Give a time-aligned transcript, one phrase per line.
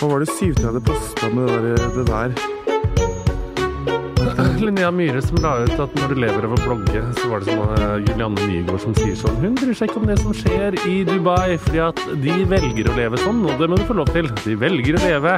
[0.00, 0.32] Hva var det
[0.64, 1.90] hadde posta med det der?
[1.94, 2.30] Det der?
[4.64, 7.52] Linnea Myhre som la ut at når du lever av å blogge, så var det
[7.52, 10.76] som uh, Julianne Nygaard som sier sånn Hun bryr seg ikke om det som skjer
[10.82, 14.10] i Dubai, fordi at de velger å leve sånn, og det må du få lov
[14.14, 14.26] til.
[14.42, 15.32] De velger å leve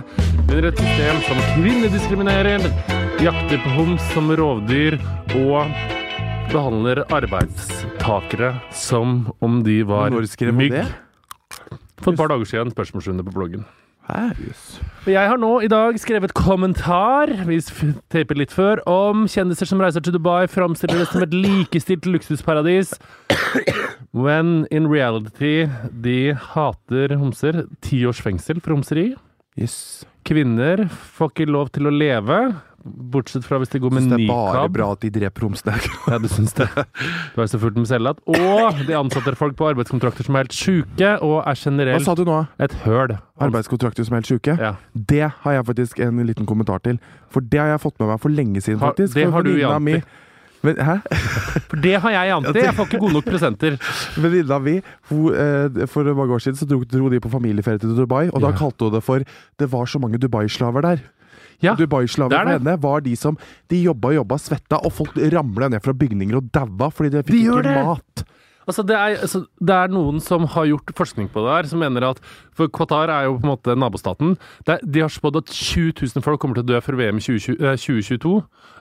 [0.48, 2.60] under et system som kvinnediskriminerer,
[3.22, 4.96] jakter på homs som rovdyr
[5.42, 6.01] og
[6.52, 10.74] behandler arbeidstakere som om de var mygg.
[12.02, 13.64] For et par dager siden, spørsmålsrunde på bloggen.
[14.12, 17.60] Og Jeg har nå i dag skrevet kommentar, vi
[18.12, 22.96] taper litt før, om kjendiser som reiser til Dubai, framstiller det som et likestilt luksusparadis.
[24.12, 25.68] When in reality
[26.04, 27.64] de hater homser.
[27.80, 29.12] Ti års fengsel for homseri.
[29.56, 30.04] Yes.
[30.26, 30.84] Kvinner
[31.16, 32.42] får ikke lov til å leve,
[32.84, 35.76] bortsett fra hvis de går med nykab det er bare bra at de dreper homsene.
[36.12, 36.66] Ja, du syns det.
[37.34, 38.18] Du er så fullt med selvlatt.
[38.26, 42.16] Og de ansetter folk på arbeidskontrakter som er helt sjuke, og er Hva generelt sa
[42.18, 42.42] du nå?
[42.62, 43.16] et høl.
[43.42, 44.56] Arbeidskontrakter som er helt sjuke?
[44.58, 44.74] Ja.
[44.94, 46.98] Det har jeg faktisk en liten kommentar til.
[47.32, 49.14] For det har jeg fått med meg for lenge siden, faktisk.
[49.16, 50.02] det har du i anti.
[50.62, 50.98] Men, hæ?
[51.70, 52.60] For det har jeg i anti.
[52.62, 53.78] Jeg får ikke gode nok prosenter.
[54.22, 58.28] Venninna mi eh, For mange år siden så dro, dro de på familieferie til Dubai,
[58.30, 59.26] og da kalte hun det for
[59.58, 61.02] Det var så mange Dubai-slaver der.
[61.62, 61.76] Ja,
[62.48, 62.56] det.
[62.58, 63.36] henne var de som
[63.70, 67.22] De jobba og jobba, svetta, og folk ramla ned fra bygninger og daua fordi de
[67.22, 68.24] fikk De ikke mat.
[68.68, 71.80] Altså det, er, altså det er noen som har gjort forskning på det her, som
[71.82, 72.20] mener at
[72.54, 74.36] For Qatar er jo på en måte nabostaten.
[74.68, 77.24] Er- de har spådd at 20 000 folk kommer til å dø før VM i
[77.24, 78.34] 2020, eh, 2022.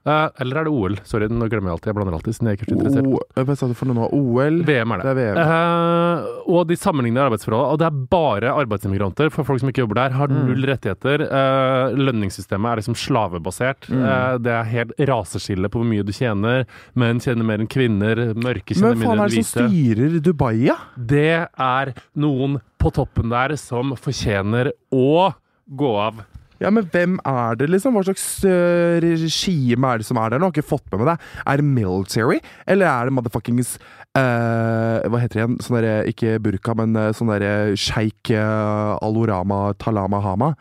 [0.05, 0.95] Eh, eller er det OL?
[1.07, 1.87] Sorry, nå glemmer jeg alltid.
[1.91, 2.33] Jeg blander alltid.
[2.35, 3.07] siden jeg ikke er så interessert.
[3.07, 4.09] O, eh, for?
[4.11, 4.59] OL?
[4.67, 5.05] VM er det.
[5.05, 5.37] Det er VM.
[5.45, 7.71] Eh, og de sammenligner arbeidsforholdene.
[7.71, 9.31] og det er bare arbeidsimmigranter.
[9.31, 10.47] For folk som ikke jobber der, har Mm.
[10.47, 11.21] null rettigheter.
[11.21, 13.87] Eh, lønningssystemet er liksom slavebasert.
[13.89, 14.03] Mm.
[14.03, 16.65] Eh, det er helt raseskille på hvor mye du tjener.
[16.95, 18.33] Menn tjener mer enn kvinner.
[18.35, 19.70] Mørke tjener Men mindre enn hvite.
[19.71, 20.75] Styrer Dubai, ja?
[20.95, 25.31] Det er noen på toppen der som fortjener å
[25.65, 26.19] gå av.
[26.61, 27.95] Ja, men hvem er det, liksom?
[27.95, 30.41] Hva slags øh, regime er det som er der?
[30.41, 31.29] Nå har ikke fått med meg det.
[31.49, 33.71] Er det military, eller er det motherfuckings
[34.13, 35.57] uh, Hva heter det igjen?
[35.63, 40.51] Sånn derre Ikke burka, men øh, sånn derre sjeik uh, Alorama Talama Hama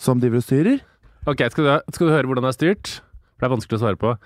[0.00, 0.80] som driver og styrer?
[1.28, 2.94] Ok, skal du, skal du høre hvordan det er styrt?
[3.36, 4.16] For det er vanskelig å svare på.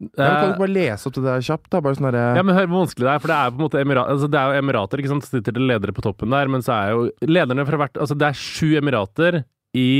[0.00, 1.66] Ja, kan du Eh, ikke bare lese opp det der kjapt?
[1.70, 1.80] da?
[1.84, 2.36] Bare sånn der...
[2.38, 4.30] Ja, men hør hvor vanskelig det er, for det er på en måte emira altså,
[4.32, 5.26] det er jo emirater, ikke sant?
[5.26, 8.16] Så sitter det ledere på toppen der, men så er jo lederne fra hvert Altså,
[8.16, 9.42] det er sju emirater
[9.76, 9.90] i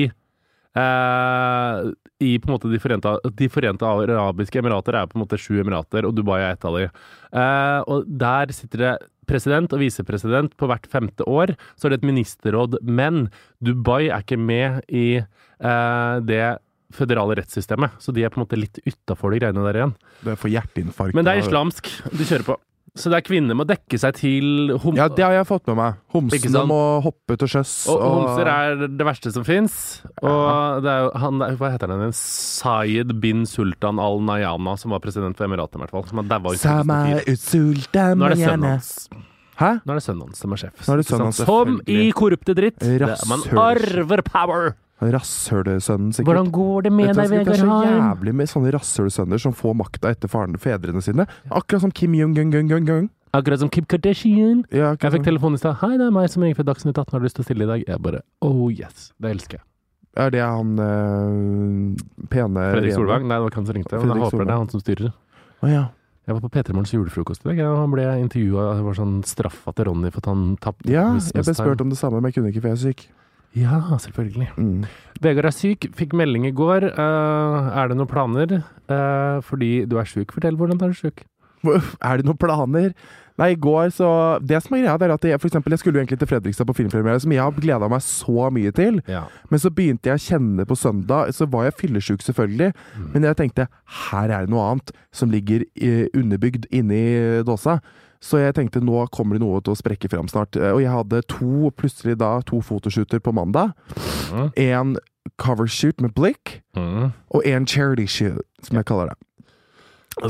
[0.78, 5.40] eh, I på en måte De forente, de forente arabiske emirater er på en måte
[5.40, 6.88] sju emirater, og Dubai er ett av de.
[6.88, 8.94] Eh, og der sitter det
[9.30, 11.52] president og visepresident på hvert femte år.
[11.78, 12.80] Så er det et ministerråd.
[12.82, 13.28] Men
[13.62, 16.42] Dubai er ikke med i eh, det
[16.92, 19.94] føderale rettssystemet, så de er på en måte litt utafor de greiene der igjen.
[20.24, 21.14] Det er for hjerteinfarkt.
[21.14, 22.56] Men det er islamsk du kjører på.
[22.98, 25.76] Så det er kvinner må dekke seg til hom Ja, det har jeg fått med
[25.78, 25.98] meg.
[26.10, 27.74] Homsene må hoppe til sjøs.
[27.92, 30.02] Og homser er det verste som fins.
[30.18, 32.16] Og det er jo han der- Hva heter han igjen?
[32.18, 36.08] Sayed bin Sultan al Nayana, som var president for Emiratene, i hvert fall.
[36.10, 38.16] Som har daua i 2004.
[38.18, 39.08] Nå er det sønnen hans.
[39.60, 39.70] Hæ?
[39.86, 40.82] Nå er det sønnen hans som er sjef.
[40.88, 42.80] Nå er det sønnen hans, Som i korrupte dritt.
[42.80, 43.28] Rasshøl.
[43.28, 43.40] Man
[43.70, 44.74] arver power!
[45.00, 46.28] Rasshølesønnen, sikkert.
[46.28, 47.46] Hvordan går det med deg, Vegard Harm?
[47.46, 51.26] Det er så jævlig med sånne rasshølsønner som får makta etter faren, fedrene sine.
[51.48, 53.08] Akkurat som Kim Jong-un.
[53.32, 54.64] Akkurat som Kim Kardashian.
[54.74, 55.78] Ja, Jeg fikk telefon i stad.
[55.80, 57.12] 'Hei, det er meg som ringer fra Dagsnytt 18.
[57.12, 59.12] Har du lyst til å stille i dag?' Jeg bare Oh yes.
[59.20, 59.64] Det elsker jeg.
[60.16, 61.96] Er det han øh,
[62.28, 62.94] pene Fredrik?
[62.94, 63.28] Solvang?
[63.28, 64.00] Nei, det var ikke han som ringte.
[64.00, 65.12] Men jeg håper det er han som styrer.
[65.62, 65.84] Å ja.
[66.26, 67.60] Jeg var på P3 Morgens julefrokost i dag.
[67.70, 68.66] og Han ble intervjua.
[68.76, 70.90] Det var sånn straffa til Ronny for at han tapte.
[70.90, 73.06] ja, jeg ble spurt om det samme, men jeg kunne ikke, for jeg er syk.
[73.56, 74.50] Ja, selvfølgelig.
[74.56, 74.84] Mm.
[75.20, 75.88] Vegard er syk.
[75.96, 76.86] Fikk melding i går.
[76.94, 78.60] Uh, er det noen planer?
[78.90, 80.32] Uh, fordi du er syk.
[80.34, 81.24] Fortell hvordan er du syk.
[82.00, 82.94] Er det noen planer?
[83.40, 84.08] Nei, i går så
[84.44, 86.28] Det som er greia, det er at jeg, for eksempel, jeg skulle jo egentlig til
[86.28, 89.00] Fredrikstad på filmpremiere, som jeg har gleda meg så mye til.
[89.08, 89.22] Ja.
[89.52, 92.74] Men så begynte jeg å kjenne på søndag, så var jeg fyllesyk selvfølgelig.
[92.96, 93.08] Mm.
[93.14, 93.68] Men jeg tenkte
[94.08, 97.02] her er det noe annet som ligger eh, underbygd inni
[97.48, 97.80] dåsa.
[98.20, 100.56] Så jeg tenkte nå kommer det noe til å sprekke fram snart.
[100.56, 103.72] Eh, Og jeg hadde to, plutselig da, to fotoshooter på mandag.
[104.30, 104.50] Mm.
[104.56, 104.96] En
[105.40, 107.12] covershoot med blikk, Mm.
[107.34, 109.16] og en charity shoot, som jeg kaller det.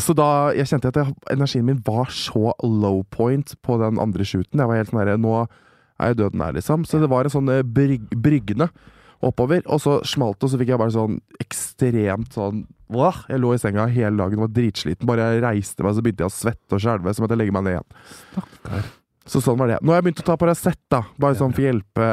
[0.01, 4.23] Så da jeg kjente at jeg, energien min var så low point på den andre
[4.25, 4.61] shooten.
[4.61, 5.49] Jeg var helt sånn herre Nå
[6.01, 6.85] er jeg døden her, liksom.
[6.87, 8.69] Så det var en sånn eh, bryg, bryggende
[9.27, 9.65] oppover.
[9.67, 13.21] Og så smalt det, og så fikk jeg bare sånn ekstremt sånn Wah!
[13.31, 15.07] Jeg lå i senga hele dagen og var dritsliten.
[15.07, 17.13] Bare jeg reiste meg, så begynte jeg å svette og skjelve.
[17.15, 18.01] Så måtte jeg legge meg ned igjen.
[18.33, 18.89] Stakkar.
[19.31, 19.77] Så sånn var det.
[19.85, 21.05] Nå har jeg begynt å ta Paracet, da.
[21.23, 22.09] Bare sånn for hjelpe,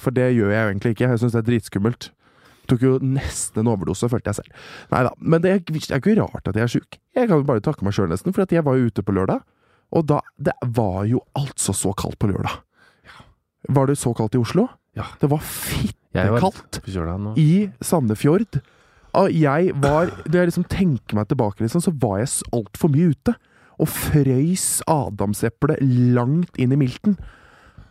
[0.00, 1.10] for det gjør jeg jo egentlig ikke.
[1.10, 2.08] Jeg syns det er dritskummelt.
[2.70, 4.66] Tok jo nesten en overdose, følte jeg selv.
[4.94, 5.12] Nei da.
[5.18, 7.00] Men det er, det er ikke rart at jeg er sjuk.
[7.12, 8.32] Jeg kan jo bare takke meg sjøl, nesten.
[8.32, 9.42] For jeg var jo ute på lørdag,
[9.92, 12.62] og da Det var jo altså så kaldt på lørdag.
[13.68, 14.70] Var det så kaldt i Oslo?
[14.96, 15.12] Ja.
[15.20, 15.44] Det var
[16.14, 16.80] Jeg var kaldt
[17.40, 18.60] i Sandefjord.
[19.18, 23.12] Og jeg var Når jeg liksom tenker meg tilbake, liksom, så var jeg altfor mye
[23.12, 23.34] ute.
[23.80, 25.80] Og frøys adamseplet
[26.14, 27.16] langt inn i milten.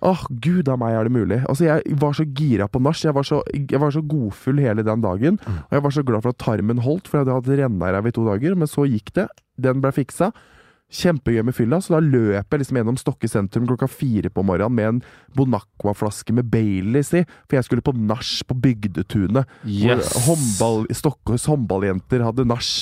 [0.01, 1.39] Åh, gud a meg, er det mulig?
[1.45, 2.97] Altså, Jeg var så gira på nach.
[3.03, 5.37] Jeg var så, jeg var så godfull hele den dagen.
[5.45, 8.11] Og jeg var så glad for at tarmen holdt, for jeg hadde hatt renneræv i
[8.15, 8.55] to dager.
[8.55, 9.27] Men så gikk det.
[9.61, 10.31] Den ble fiksa.
[10.91, 14.75] Kjempegøy med fylla, så da løp jeg liksom gjennom Stokke sentrum klokka fire på morgenen
[14.75, 15.03] med en
[15.37, 19.47] Bonacqua-flaske med Baileys i, for jeg skulle på nach på Bygdetunet.
[19.63, 20.11] Yes.
[20.27, 22.73] Håndball, Stokkes håndballjenter hadde nach.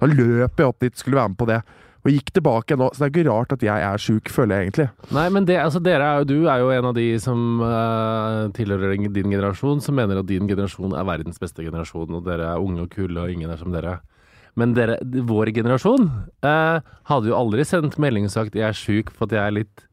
[0.00, 1.60] Da løp jeg opp dit, skulle være med på det.
[2.06, 4.68] Og gikk tilbake nå, så det er ikke rart at jeg er sjuk, føler jeg
[4.68, 4.86] egentlig.
[5.12, 8.46] Nei, men det, altså dere er jo, du er jo en av de som uh,
[8.56, 12.64] tilhører din generasjon, som mener at din generasjon er verdens beste generasjon, og dere er
[12.64, 13.98] unge og kule, og ingen er som dere.
[14.58, 16.08] Men dere, vår generasjon
[16.42, 19.54] eh, hadde jo aldri sendt melding og sagt 'jeg er sjuk for at jeg er
[19.62, 19.84] litt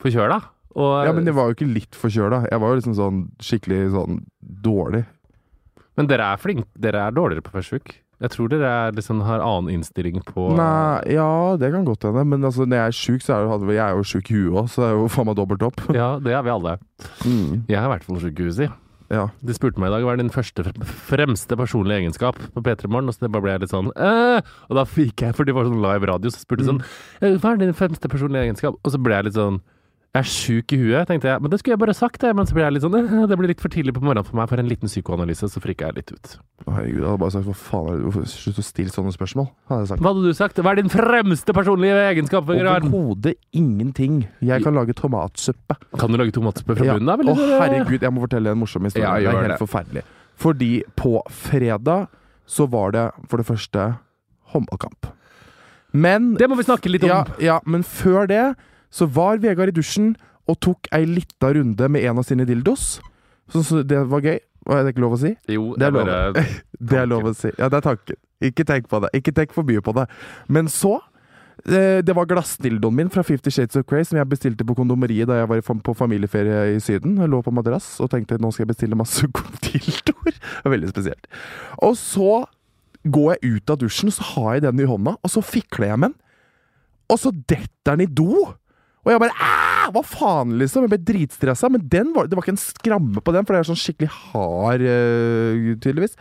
[0.00, 0.42] forkjøla'.
[0.74, 2.48] Og, Ja, Men jeg var jo ikke litt forkjøla.
[2.50, 5.04] Jeg var jo liksom sånn skikkelig sånn dårlig.
[5.96, 6.66] men dere er flinke.
[6.76, 7.92] Dere er dårligere på å være sjuk.
[8.20, 12.24] Jeg tror dere er, liksom, har annen innstilling på Nei, ja, det kan godt hende.
[12.26, 14.54] Men altså, når jeg er sjuk, så er det, jeg er jo sjuk i huet
[14.54, 15.82] òg, så det er jo faen meg dobbelt opp.
[15.94, 16.78] Ja, det er vi alle.
[17.26, 17.64] Mm.
[17.68, 18.68] Jeg er i hvert fall sjuk i huet, si.
[19.12, 19.26] Ja.
[19.44, 20.64] De spurte meg i dag hva er din første
[21.10, 23.10] fremste personlige egenskap på P3 Morgen.
[23.10, 24.54] Og så det bare ble jeg litt sånn Åh!
[24.70, 26.82] Og da fikk jeg, for det var sånn live radio, så spurte de sånn
[27.20, 28.78] «Øh, Hva er din fremste personlige egenskap?
[28.80, 29.60] Og så ble jeg litt sånn
[30.14, 31.40] Jeg er sjuk i huet, tenkte jeg.
[31.42, 32.28] Men det skulle jeg bare sagt, det.
[32.38, 34.36] Men så blir jeg litt sånn «Øh, Det blir litt for tidlig på morgenen for
[34.38, 36.34] meg for en liten psykoanalyse, så frika jeg litt ut.
[36.68, 39.80] Herregud, jeg hadde bare sagt hva faen er det Slutt å stille sånne spørsmål, hadde
[39.82, 40.04] jeg sagt.
[40.04, 40.60] Hva hadde du sagt?
[40.62, 42.46] Hva er din fremste personlige egenskap?
[42.54, 44.20] Overhodet ingenting.
[44.40, 45.76] Jeg kan lage tomatsuppe.
[45.98, 46.94] Kan du lage tomatsuppe fra Ja.
[46.94, 47.18] bunnen av?
[47.18, 49.02] Å, herregud, jeg må fortelle en morsom historie.
[49.08, 49.62] Ja, det er helt det.
[49.66, 50.04] forferdelig.
[50.38, 52.06] Fordi på fredag
[52.46, 53.88] så var det for det første
[54.54, 55.10] håndballkamp.
[55.92, 57.10] Men Det må vi snakke litt om.
[57.10, 58.54] ja, ja, men før det
[58.94, 60.12] så var Vegard i dusjen
[60.50, 62.98] og tok ei lita runde med en av sine dildos.
[63.50, 64.38] Så, det var gøy.
[64.72, 65.34] Er det ikke lov å si?
[65.52, 66.06] Jo, Det er lov.
[66.08, 66.44] bare
[66.92, 67.50] Det er lov å si.
[67.58, 68.20] Ja, det er tanken.
[68.44, 69.10] Ikke tenk på det.
[69.18, 70.06] Ikke tenk for mye på det.
[70.52, 70.94] Men så
[71.68, 75.28] eh, Det var glassdildoen min fra Fifty Shades of Grey som jeg bestilte på kondomeriet
[75.28, 77.18] da jeg var på familieferie i Syden.
[77.20, 79.28] Jeg lå på madrass og tenkte nå skal jeg bestille masse
[79.68, 80.40] dildoer.
[80.64, 81.28] Veldig spesielt.
[81.84, 82.44] Og så
[83.04, 86.00] går jeg ut av dusjen, så har jeg den i hånda, og så fikler jeg
[86.00, 86.20] med den.
[87.12, 88.46] Og så detter den i do!
[89.04, 90.86] Og jeg bare Æh, Hva faen, liksom?
[90.86, 91.68] Jeg ble dritstressa.
[91.72, 91.84] Men
[92.14, 95.74] var, det var ikke en skramme på den, for det er sånn skikkelig hard, uh,
[95.84, 96.16] tydeligvis.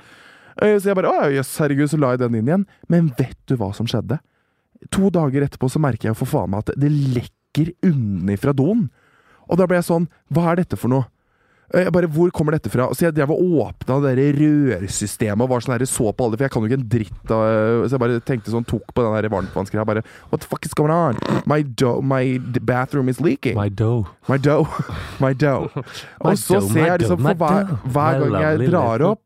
[0.60, 2.68] Uh, Så jeg bare Å jøss, herregud, så la jeg den inn igjen.
[2.92, 4.20] Men vet du hva som skjedde?
[4.92, 8.90] To dager etterpå så merker jeg for faen meg at det lekker unnifra doen.
[9.48, 11.08] Og da ble jeg sånn Hva er dette for noe?
[11.74, 12.88] Eh, Jeg bare, Hvor kommer dette fra?
[12.94, 16.46] Så jeg drev og åpna det rørsystemet og var sånn her, så på alle, for
[16.46, 19.15] jeg kan jo ikke en dritt av Så jeg bare tenkte sånn, tok på den
[19.18, 19.86] der varmtvannsgreia.
[19.89, 21.18] Bare What the fuck is going on?
[21.50, 23.58] My, do my bathroom is leaking.
[23.58, 24.08] My dough.
[24.30, 24.70] My dough.
[25.24, 25.70] My dough.
[26.24, 29.25] Og så ser jeg liksom for hver, hver gang jeg drar opp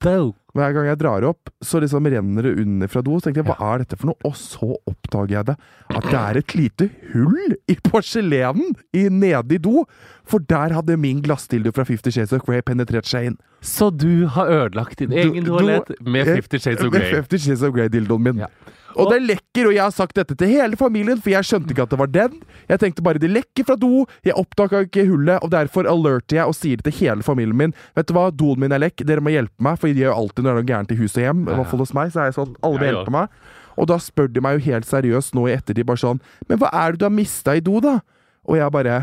[0.58, 3.18] hver gang jeg drar opp, så liksom renner det under fra do.
[3.18, 4.20] Så tenkte jeg, hva er dette for noe?
[4.28, 5.58] Og så oppdager jeg det.
[5.94, 9.86] At det er et lite hull i porselenen i, nede i do.
[10.28, 13.38] For der hadde min glassdildo fra Fifty Shades of Grey penetrert seg inn.
[13.62, 17.74] Så du har ødelagt din egen toalett med Fifty Shades of Med Fifty Shades of
[17.76, 18.44] Grey-dildoen min.
[18.46, 18.52] Ja.
[18.98, 21.86] Og det lekker, og jeg har sagt dette til hele familien, for jeg skjønte ikke
[21.88, 22.39] at det var den.
[22.70, 26.51] Jeg tenkte bare det lekker fra do, jeg oppdaga ikke hullet, og derfor alerter jeg
[26.51, 27.75] og sier det til hele familien min.
[27.98, 30.44] Vet du hva, doen min er lekk, dere må hjelpe meg, for de gjør alltid
[30.44, 31.46] når det er noe gærent i hus og hjem.
[31.46, 33.38] I hvert fall hos meg, så er jeg sånn, alle må hjelpe meg.
[33.77, 36.72] Og da spør de meg jo helt seriøst nå i ettertid bare sånn, men hva
[36.74, 38.00] er det du har mista i do, da?
[38.48, 38.98] Og jeg bare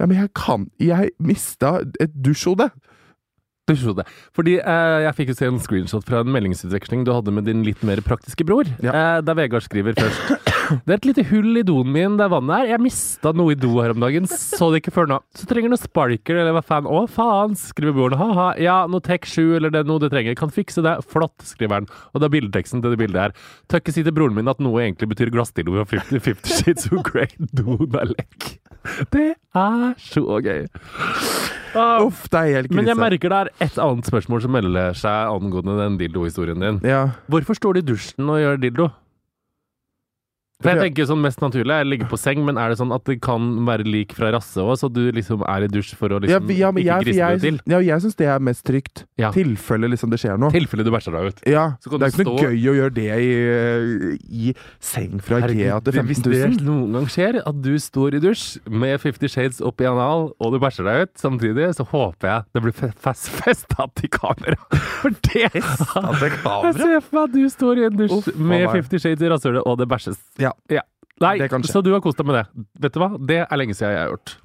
[0.00, 2.70] ja, men jeg kan Jeg mista et dusjhode.
[3.70, 4.02] Du så det.
[4.34, 7.60] Fordi eh, jeg fikk jo se en screenshot fra en meldingsutveksling du hadde med din
[7.62, 8.66] litt mer praktiske bror.
[8.82, 8.90] Ja.
[8.90, 10.32] Eh, der Vegard skriver først
[10.82, 12.72] Det er et lite hull i doen min der vannet er.
[12.72, 14.26] Jeg mista noe i do her om dagen.
[14.26, 15.20] Så det ikke før nå.
[15.38, 16.90] Så trenger du sparker eller hva faen.
[16.90, 18.18] Å, faen, skriver broren.
[18.18, 18.48] Ha-ha.
[18.62, 20.34] Ja, noe Tech 7 eller det noe du trenger.
[20.38, 20.96] Kan fikse det.
[21.12, 21.90] Flott, skriver han.
[22.10, 23.38] Og det er bildeteksten til det bildet her.
[23.70, 26.90] Tør ikke si til broren min at noe egentlig betyr glassdillo fra 50, 50 Shades
[26.90, 27.30] of Grey.
[27.54, 28.54] Doen er lekk.
[29.14, 30.64] Det er så gøy.
[31.74, 32.76] Ah, Uff, det er helt krise.
[32.76, 36.80] men jeg merker det er et annet spørsmål som melder seg angående den dildo-historien din.
[36.84, 37.06] ja.
[37.32, 38.88] Hvorfor står du i dusjen og gjør dildo?
[40.62, 42.92] For jeg tenker sånn mest naturlig er å ligge på seng, men er det sånn
[42.94, 46.08] at det kan være lik fra rasse òg, så du liksom er i dusj for
[46.14, 47.60] å liksom ja, men ikke jeg, griste det til?
[47.74, 49.04] ja, jeg syns det er mest trygt.
[49.20, 49.30] Ja.
[49.34, 50.50] Tilfelle liksom det skjer noe.
[50.54, 51.42] tilfelle du bæsjer deg ut.
[51.50, 55.18] Ja, Så kan Det er du ikke noe gøy å gjøre det i, i seng
[55.22, 59.00] fra Ikea til det- hvis det noen gang skjer at du står i dusj med
[59.00, 62.62] Fifty Shades opp i anal, og du bæsjer deg ut samtidig, så håper jeg det
[62.62, 64.56] blir fe- fest, festa til kamera.
[65.02, 68.68] For det Jeg ser for meg at du står i en dusj Uff, med.
[68.72, 70.18] Fifty Shades i rasshølet, og det bæsjes.
[70.40, 70.51] Ja.
[71.22, 71.70] Nei, Det kan skje.
[71.72, 72.66] så du har kost deg med det.
[72.80, 73.10] Vet du hva?
[73.26, 74.36] Det er lenge siden jeg har gjort.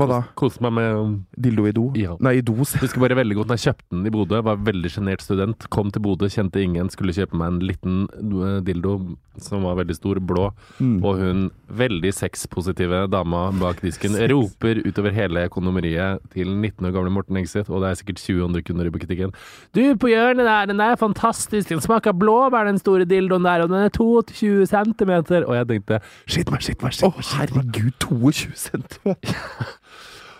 [0.00, 0.18] Hva da?
[0.40, 1.82] Kost meg med um, Dildo i do?
[2.00, 2.14] Ja.
[2.24, 2.54] Nei, i do.
[2.64, 4.38] Jeg husker bare veldig godt da jeg kjøpte den i Bodø.
[4.46, 5.66] Var veldig sjenert student.
[5.74, 6.88] Kom til Bodø, kjente ingen.
[6.92, 8.94] Skulle kjøpe meg en liten eh, dildo
[9.40, 10.46] som var veldig stor, blå.
[10.78, 10.96] Mm.
[11.04, 11.42] Og hun
[11.76, 17.68] veldig sexpositive dama bak disken roper utover hele kondomeriet til 19 år gamle Morten Engseth,
[17.68, 19.36] og det er sikkert 20 andre kunder i butikken.
[19.76, 21.68] Du, på hjørnet der, den er fantastisk.
[21.68, 25.44] Den smaker blåbær, den store dildoen der, og den er 22 centimeter.
[25.44, 27.20] Og jeg tenkte shit meg, shit meg, shit meg.
[27.20, 27.32] meg.
[27.36, 29.78] herregud, 22 centimeter.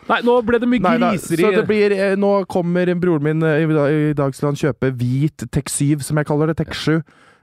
[0.09, 1.45] Nei, nå ble det mye griseri.
[1.45, 3.63] så det blir eh, Nå kommer broren min eh,
[4.11, 6.59] i dag, skal han kjøpe hvit Tech 7, som jeg kaller det.
[6.59, 6.97] Tech 7.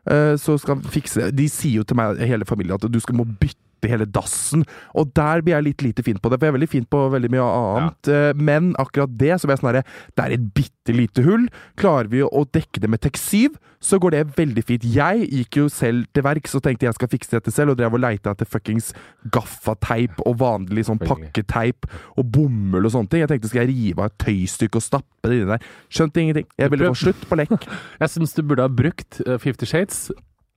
[0.10, 3.16] Eh, Så skal han fikse De sier jo til meg, hele familien, at du skal
[3.20, 4.66] må bytte hele dassen.
[5.00, 7.06] Og der blir jeg litt lite fin på det, for jeg er veldig fin på
[7.14, 8.12] veldig mye annet.
[8.12, 8.34] Ja.
[8.36, 9.86] Men akkurat det, så blir jeg sånn herre
[10.18, 11.48] Det er et bitte lite hull.
[11.80, 14.84] Klarer vi å dekke det med TEK7, så går det veldig fint.
[14.84, 17.96] Jeg gikk jo selv til verks og tenkte jeg skal fikse dette selv, og drev
[17.96, 18.92] og leita etter fuckings
[19.32, 21.88] gaffateip og vanlig sånn pakketeip
[22.20, 23.24] og bomull og sånne ting.
[23.24, 25.70] Jeg tenkte skal jeg rive av et tøystykke og stappe det inni der.
[25.94, 26.50] Skjønte ingenting.
[26.60, 27.70] Jeg ville få slutt på lekk.
[28.00, 30.10] Jeg syns du burde ha brukt eh, Fifty Shades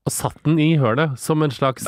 [0.02, 1.84] og satt den i hølet som en slags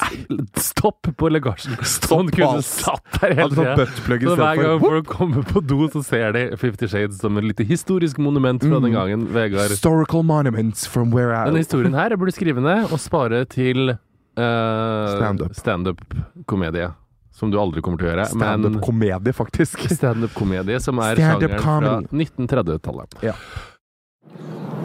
[0.63, 1.75] stopp på legasjen.
[1.83, 4.19] Stopp, sånn kunne satt der hele Hadde sånn tida.
[4.23, 7.67] Så hver gang folk kommer på do, så ser de Fifty Shades som et lite
[7.67, 9.27] historisk monument fra den gangen.
[9.35, 13.43] Vegard Historical monuments from where I Denne historien her jeg burde skrive ned og spare
[13.51, 15.59] til uh, Stand-up.
[15.59, 16.93] standup-komedie.
[17.35, 18.29] Som du aldri kommer til å gjøre.
[18.31, 19.89] Standup-komedie, faktisk.
[19.91, 23.19] standup-komedie, som er Stand-up sjangeren fra 1930-tallet.
[23.27, 23.35] Ja.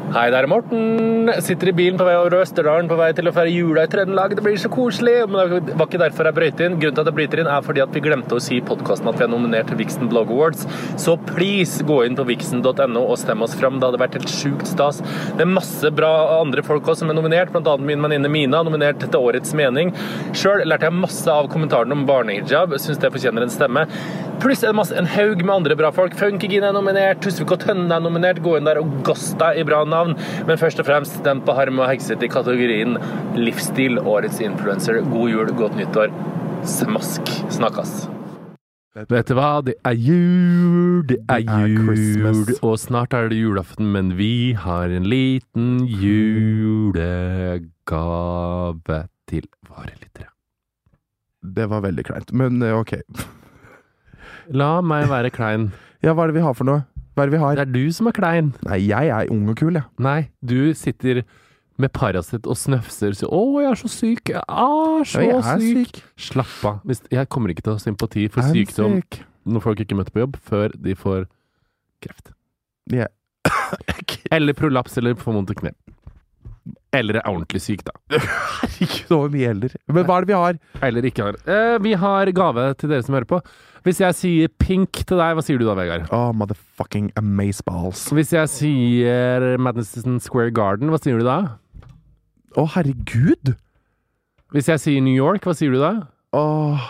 [0.09, 1.29] Hei, det er Morten.
[1.45, 4.31] Sitter i bilen på vei over Østerdalen på vei til å feire jula i Trøndelag.
[4.33, 5.19] Det blir så koselig.
[5.29, 6.77] Men det var ikke derfor jeg brøyt inn.
[6.81, 9.11] Grunnen til at jeg bryter inn, er fordi at vi glemte å si i podkasten
[9.11, 10.65] at vi er nominert til Vixen Blog Awards.
[10.97, 13.77] Så please gå inn på vixen.no og stem oss fram.
[13.77, 15.03] Det hadde vært helt sjukt stas.
[15.37, 17.75] Det er masse bra andre folk også som er nominert, bl.a.
[17.77, 19.93] min venninne Mina, nominert til Årets mening.
[20.33, 22.73] Sjøl lærte jeg masse av kommentarene om barnehijab.
[22.81, 23.85] Syns det fortjener en stemme.
[24.39, 26.13] Pluss en, masse, en haug med andre bra folk.
[26.15, 28.39] Funkygine er nominert, Tusvik og Tønne er nominert.
[28.41, 29.98] Gå inn der og gass deg i bra navn.
[30.47, 32.97] Men først og fremst stem på Harm og Hegseth i kategorien
[33.37, 35.01] livsstil, årets influenser.
[35.11, 36.09] God jul, godt nyttår.
[36.67, 37.21] Smask.
[37.53, 38.09] Snakkes.
[39.09, 43.37] Vet du hva, det er jul, det er Det er jul, og snart er det
[43.37, 47.37] julaften, men vi har en liten julegave
[49.29, 50.27] til våre lyttere.
[51.39, 52.93] Det var veldig kleint, men eh, ok.
[54.51, 55.71] La meg være klein.
[56.03, 56.83] Ja, hva er det vi har for noe?
[57.19, 57.55] Hva er det vi har?
[57.59, 58.49] Det er du som er klein.
[58.63, 59.83] Nei, jeg er ung og kul, jeg.
[59.99, 61.25] Nei, du sitter
[61.79, 64.29] med Paracet og snøfser så 'Å, jeg er så syk.
[64.31, 65.97] Jeg er så Ja, jeg er syk.
[65.97, 66.03] syk.
[66.15, 66.79] Slapp av.
[67.11, 69.19] Jeg kommer ikke til å ha sympati for sykdom sick.
[69.45, 71.27] når folk ikke møter på jobb, før de får
[72.01, 72.31] kreft.
[72.89, 73.07] Yeah.
[74.31, 75.71] Eller prolaps eller får vondt i kne.
[76.93, 77.91] Eller er ordentlig syk, da.
[78.15, 79.75] Herregud, så mye eldre.
[79.91, 80.59] Men hva er det vi har?
[80.81, 81.35] Eller ikke har.
[81.45, 83.41] Eh, vi har gave til dere som hører på.
[83.86, 86.09] Hvis jeg sier pink til deg, hva sier du da, Vegard?
[86.15, 88.07] Oh, motherfucking amazeballs.
[88.15, 91.39] Hvis jeg sier Madison Square Garden, hva sier du da?
[92.59, 93.53] Å, herregud!
[94.51, 95.93] Hvis jeg sier New York, hva sier du da?
[96.36, 96.81] Oh.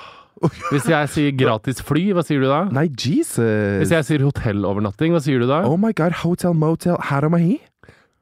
[0.71, 2.63] Hvis jeg sier gratis fly, hva sier du da?
[2.73, 3.37] Nei, Jesus!
[3.83, 5.61] Hvis jeg sier hotellovernatting, hva sier du da?
[5.67, 7.57] Oh my god, hotel, motel, Haramahi?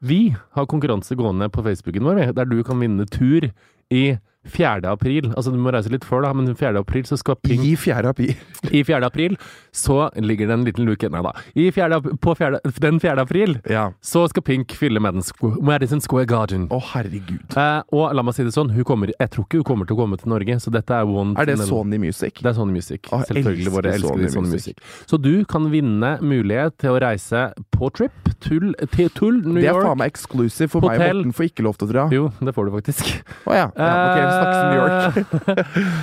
[0.04, 3.48] Vi har konkurranse gående på Facebooken vår, der du kan vinne tur
[3.90, 4.02] i
[4.48, 4.82] 4.
[4.90, 5.30] april.
[5.36, 6.78] Altså, du må reise litt før, da, men 4.
[6.80, 8.08] april så skal Pink I 4.
[8.08, 8.34] april.
[8.72, 9.00] I 4.
[9.06, 9.36] april
[9.72, 11.32] så ligger det en liten luke Nei da.
[11.54, 11.98] I 4.
[12.00, 12.60] april på 4.
[12.82, 13.20] den 4.
[13.22, 13.88] april Ja.
[14.02, 16.66] så skal Pink fylle Madison Squ- Madison Square Garden.
[16.74, 17.56] Å, herregud.
[17.56, 20.00] Eh, og la meg si det sånn, kommer, jeg tror ikke hun kommer til å
[20.02, 22.40] komme til Norge, så dette er one Er det Sony Music?
[22.42, 23.08] Det er Sony Music.
[23.12, 23.72] Å, Selvfølgelig.
[23.74, 24.78] Våre elskede Sony Sony Music.
[25.06, 29.64] Så du kan vinne mulighet til å reise på trip tull, til Tull, New York.
[29.64, 30.98] Det er faen meg eksklusiv for meg.
[31.00, 31.22] Hotell.
[31.22, 32.06] Morten får ikke lov til å dra.
[32.14, 33.10] Jo, det får du faktisk.
[33.48, 33.66] Å ja.
[33.74, 33.88] ja.
[33.88, 34.26] okay.
[34.38, 35.14] Snakkes New York.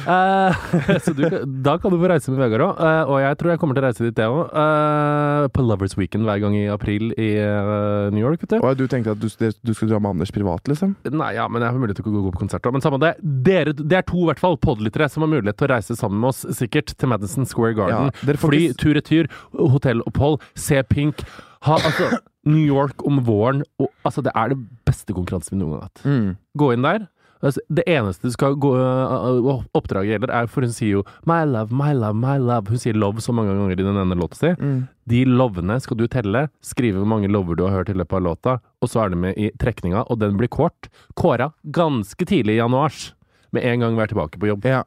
[0.05, 1.23] Eh, så du,
[1.65, 2.81] da kan du få reise med Vegard òg.
[3.09, 5.49] og jeg tror jeg kommer til å reise dit, jeg òg.
[5.55, 8.57] på Lovers Weekend hver gang i april i eh, New York, vet du.
[8.59, 10.95] Og du tenkte at du, du skulle dra med Anders privat, liksom?
[11.09, 12.77] Nei, ja, men jeg har mulighet til å gå på konsert òg.
[12.77, 13.15] Men samme det.
[13.47, 16.21] Dere, det er to i hvert fall podlyttere som har mulighet til å reise sammen
[16.21, 18.13] med oss, sikkert, til Madison Square Garden.
[18.13, 21.25] Ja, Fly, tur-retur, hotellopphold, se Pink.
[21.65, 22.11] Ha altså
[22.45, 23.63] New York om våren.
[23.81, 26.05] Og, altså, det er det beste konkurransen vi noen gang har hatt.
[26.05, 26.31] Mm.
[26.61, 27.07] Gå inn der.
[27.43, 31.93] Altså, Det eneste gå øh, oppdraget gjelder, er for hun sier jo 'my love, my
[31.93, 32.69] love, my love'.
[32.69, 34.55] Hun sier 'love' så mange ganger i den ene låta si.
[34.59, 34.87] Mm.
[35.07, 38.21] De lovene skal du telle, skrive hvor mange lover du har hørt i løpet av
[38.21, 40.89] låta, og så er det med i trekninga, og den blir kort.
[41.15, 43.13] Kåra ganske tidlig i januars.
[43.51, 44.65] Med en gang vi er tilbake på jobb.
[44.65, 44.83] Ja.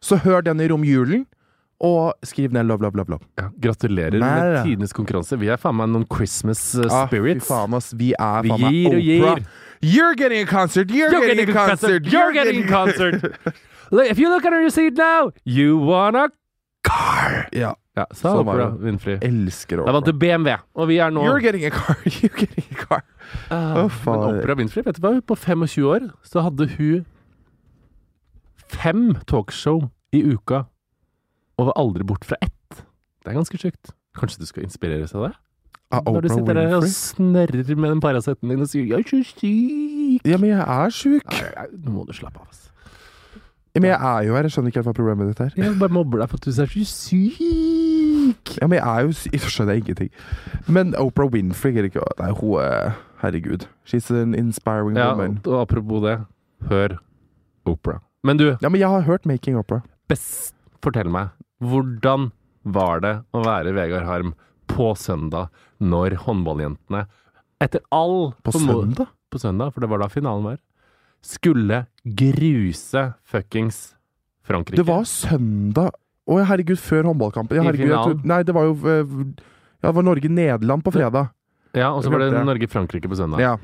[0.00, 1.26] Så hør den i romjulen,
[1.82, 3.10] og skriv ned love, love, love.
[3.10, 3.26] love.
[3.40, 5.38] Ja, gratulerer Nei, med tidenes konkurranse.
[5.40, 7.48] Vi er faen meg noen Christmas uh, Ah, spirits.
[7.50, 7.90] faen, ass.
[7.98, 9.44] Vi er faen meg og gir.
[9.82, 10.90] You're getting a concert!
[10.94, 12.06] You're, getting, a concert!
[12.06, 13.34] You're getting a concert!
[13.92, 16.30] If you look under your seat now, you want a
[16.86, 17.48] car!
[17.52, 17.74] Ja.
[17.96, 18.84] Ja, sa Oprah det.
[18.86, 19.18] Winfrey.
[19.20, 21.98] Elsker Da vant du BMW, og vi er nå You're getting a car!
[22.06, 23.02] You're getting a car!
[23.50, 24.22] Uh, oh, faen.
[24.22, 25.16] Men Oprah Winfrey, vet du hva?
[25.28, 27.02] På 25 år så hadde hun
[28.72, 30.62] fem talkshow i uka,
[31.58, 32.84] og var aldri bort fra ett.
[33.24, 33.92] Det er ganske sjukt.
[34.16, 35.34] Kanskje du skal inspireres av det?
[35.92, 37.74] Av Når du Oprah sitter der og Winfrey?
[37.76, 40.20] med den Paraceten din og sier 'jeg er så syk'.
[40.24, 41.24] Ja, men jeg er sjuk.
[41.30, 42.70] Nei, nei, Nå må du slappe av, ass.
[43.74, 44.42] Ja, men jeg er jo her.
[44.42, 45.52] Jeg skjønner ikke helt hva problemet ditt er.
[45.56, 46.66] Jeg bare mobber deg for at du er så
[47.46, 48.58] syk.
[48.60, 50.10] Ja, men jeg er jo sy- Jeg skjønner ingenting.
[50.68, 53.66] Men Oprah Winfrey er ikke Nei, hun er Herregud.
[53.86, 55.40] She's an inspiring Ja, woman.
[55.46, 56.24] og apropos det,
[56.68, 56.98] hør
[57.66, 57.98] Oprah.
[58.24, 59.82] Men du, Ja, men jeg har hørt Making Opera.
[60.08, 62.30] best fortell meg, hvordan
[62.62, 64.34] var det å være Vegard Harm
[64.70, 65.50] på søndag
[65.82, 67.06] når håndballjentene,
[67.62, 69.10] etter all På søndag?
[69.32, 70.58] På søndag, for det var da finalen var.
[71.22, 73.94] Skulle gruse fuckings
[74.46, 74.80] Frankrike.
[74.80, 75.92] Det var søndag.
[76.26, 77.56] Å ja, herregud, før håndballkampen.
[77.58, 78.24] Ja, herregud, I finalen.
[78.30, 79.14] nei, det var jo eh,
[79.82, 81.30] Ja, det var Norge-Nederland på fredag.
[81.74, 83.40] Ja, og så var det Norge-Frankrike på søndag.
[83.42, 83.54] Ja.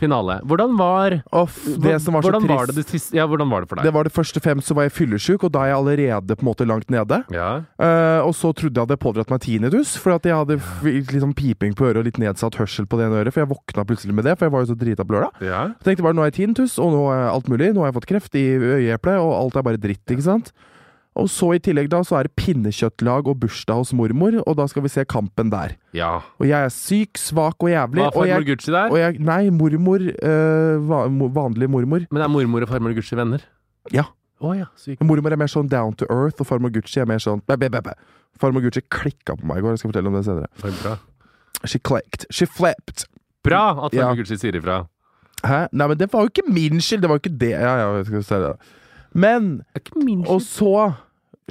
[0.00, 0.38] Finale.
[0.46, 3.64] Hvordan var Off, det som var så hvordan var det, det siste Ja, hvordan var
[3.64, 3.88] det for deg?
[3.88, 6.44] Det var det første fem, så var jeg fyllesyk, og da er jeg allerede på
[6.44, 7.22] en måte langt nede.
[7.34, 7.48] Ja.
[7.80, 11.34] Uh, og så trodde jeg hadde pådratt meg tinnitus, for at jeg hadde litt liksom
[11.36, 13.34] piping på øret og litt nedsatt hørsel på det ene øret.
[13.34, 15.44] For jeg våkna plutselig med det, for jeg var jo så drita på lørdag.
[15.44, 15.64] ja.
[15.80, 17.72] Så tenkte bare nå er jeg tinnitus, og nå er alt mulig.
[17.74, 20.52] Nå har jeg fått kreft i øyeeplet, og alt er bare dritt, ikke sant.
[21.16, 24.66] Og så i tillegg da, så er det pinnekjøttlag og bursdag hos mormor, og da
[24.68, 25.76] skal vi se kampen der.
[25.96, 26.10] ja.
[26.38, 28.02] Og jeg er syk, svak og jævlig.
[28.04, 28.96] Var farmor jeg, Gucci der?
[29.00, 30.04] jeg, nei, mormor.
[30.22, 32.04] Øh, vanlig mormor.
[32.10, 33.40] Men er mormor og farmor Gucci venner?
[33.92, 34.04] Ja.
[34.40, 35.00] Oh, ja, syk.
[35.00, 37.70] Mormor er mer sånn down to earth, og farmor Gucci er mer sånn bæ, bæ,
[37.80, 37.94] bæ.
[38.36, 40.50] Farmor Gucci klikka på meg i går, jeg skal fortelle om det senere.
[40.60, 40.96] Det Bra.
[41.64, 42.26] She clicked.
[42.30, 43.06] She flipped.
[43.42, 44.12] Bra at Ja.
[44.14, 44.82] Gucci sier ifra.
[45.46, 45.66] Hæ?
[45.72, 47.50] Nei, men det var jo ikke min skyld, det var jo ikke det.
[47.56, 48.52] Ja, ja, skal skal se det.
[49.14, 49.62] Men
[50.28, 50.92] Og så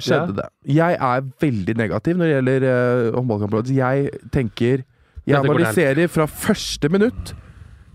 [0.02, 0.46] skjedde det.
[0.76, 3.74] Jeg er veldig negativ når det gjelder uh, håndballkamper.
[3.74, 4.84] Jeg tenker
[5.26, 7.34] Jeg analyserer fra første minutt.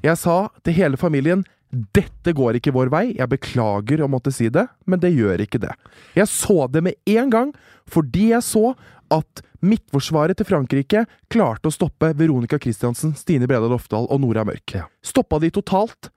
[0.02, 3.06] Jeg sa til hele familien dette går ikke vår vei.
[3.16, 5.72] Jeg beklager å måtte si det, men det gjør ikke det.
[6.18, 7.54] Jeg så det med en gang
[7.92, 8.74] fordi jeg så
[9.12, 14.76] at midtforsvaret til Frankrike klarte å stoppe Veronica Christiansen, Stine Breda Lofdal og Nora Mørk.
[14.76, 14.88] Ja.
[15.06, 16.12] Stoppa de totalt?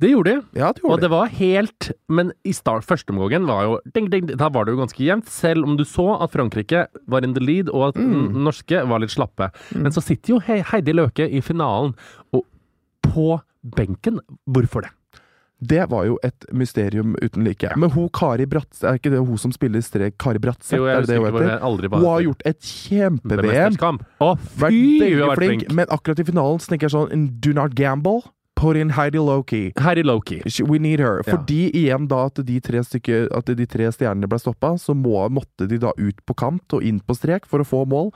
[0.00, 0.42] Det gjorde de.
[0.60, 4.26] Ja, det Og gjorde det var helt Men i start, førsteomgangen var jo ding, ding,
[4.38, 7.40] Da var det jo ganske jevnt, selv om du så at Frankrike var in the
[7.42, 8.32] lead, og at Mm.
[8.44, 9.50] norske var litt slappe.
[9.74, 11.94] Men så sitter jo Heidi Løke i finalen,
[12.32, 12.44] og
[13.02, 14.20] på benken.
[14.48, 14.90] Hvorfor det?
[15.60, 17.72] Det var jo et mysterium uten like.
[17.76, 20.76] Men hun Kari Bratse, er ikke det hun som spiller strek Kari Bratseth?
[20.78, 21.58] Jo, er det det hun heter?
[21.90, 23.98] Hun har gjort et kjempe-VM.
[24.22, 25.00] Å, fy!
[25.18, 25.72] Vært flink, flink.
[25.74, 28.22] men akkurat i finalen så tenker jeg sånn Do not gamble.
[28.58, 29.72] Put in Heidi Loki.
[29.78, 30.40] Heidi Loki.
[30.50, 31.22] She- We need her.
[31.26, 31.36] Ja.
[31.36, 35.20] Fordi igjen da at de tre, stykker, at de tre stjernene ble stoppa, så må,
[35.30, 38.10] måtte de da ut på kant og inn på strek for å få mål.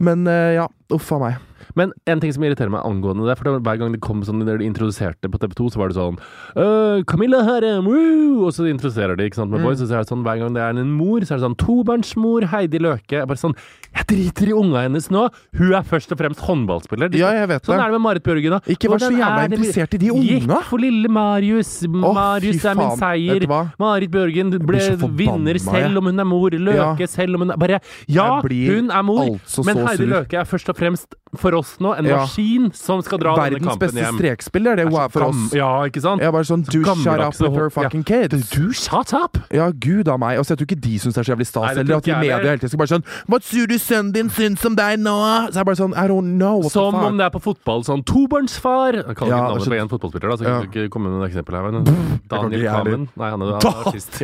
[0.00, 1.36] Men eh, ja, uff a meg.
[1.76, 4.40] Men en ting som irriterer meg angående det, for det hver gang det kom sånn
[4.42, 6.16] når de introduserte på TV 2, så var det sånn
[6.58, 8.46] «Øh, Camilla Herrem, woo!
[8.48, 9.66] Og så introduserer de ikke sant, med Mm.
[9.68, 11.44] boys, og så er det sånn hver gang det er en mor, så er det
[11.46, 13.22] sånn tobarnsmor, Heidi Løke.
[13.26, 13.54] Bare sånn
[13.92, 15.28] Jeg driter i unga hennes nå!
[15.58, 17.10] Hun er først og fremst håndballspiller.
[17.10, 17.82] De- Ja, jeg vet Sånn det.
[17.84, 18.60] er det med Marit Bjørgen, da.
[18.70, 20.38] Ikke vær så jævla er interessert i de unga!
[20.46, 21.86] Gikk for lille Marius.
[21.88, 23.46] Marius er min seier.
[23.78, 24.78] Marit Bjørgen ble
[25.10, 26.50] vinner selv om hun er mor.
[26.50, 27.06] Løke Ja.
[27.06, 30.06] selv om hun er Bare Ja, hun er mor, altså men Heidi.
[30.06, 32.24] Løke er først og fremst for oss nå en Ja.
[32.24, 33.78] maskin som skal dra denne kampen hjem.
[33.78, 34.16] Verdens beste hjem.
[34.18, 35.52] strekspiller, det er hun er for oss.
[35.54, 36.18] Ja, ikke sant?
[36.20, 38.26] Jeg er bare sånn Do shut up with her fucking ja.
[38.26, 38.50] kids.
[38.50, 39.38] Du, shut up!
[39.54, 40.38] Ja, gud a meg.
[40.40, 41.76] Og så jeg tror ikke de syns det er så jævlig stas.
[41.78, 44.28] Eller at de i media hele tiden skal bare sånn Hva tror du sønnen din
[44.34, 45.14] syns om deg nå?
[45.52, 46.58] Så jeg er bare sånn I don't know.
[46.64, 49.62] What Som the om det er på fotball sånn tobarnsfar Jeg kaller Ja, ikke navnet
[49.62, 50.60] så- på én fotballspiller, da, så Ja.
[50.60, 51.70] jeg kan ikke komme med noen eksempel her.
[51.70, 51.84] Men
[52.26, 54.18] Daniel Kvammen Nei, han er, han er artist.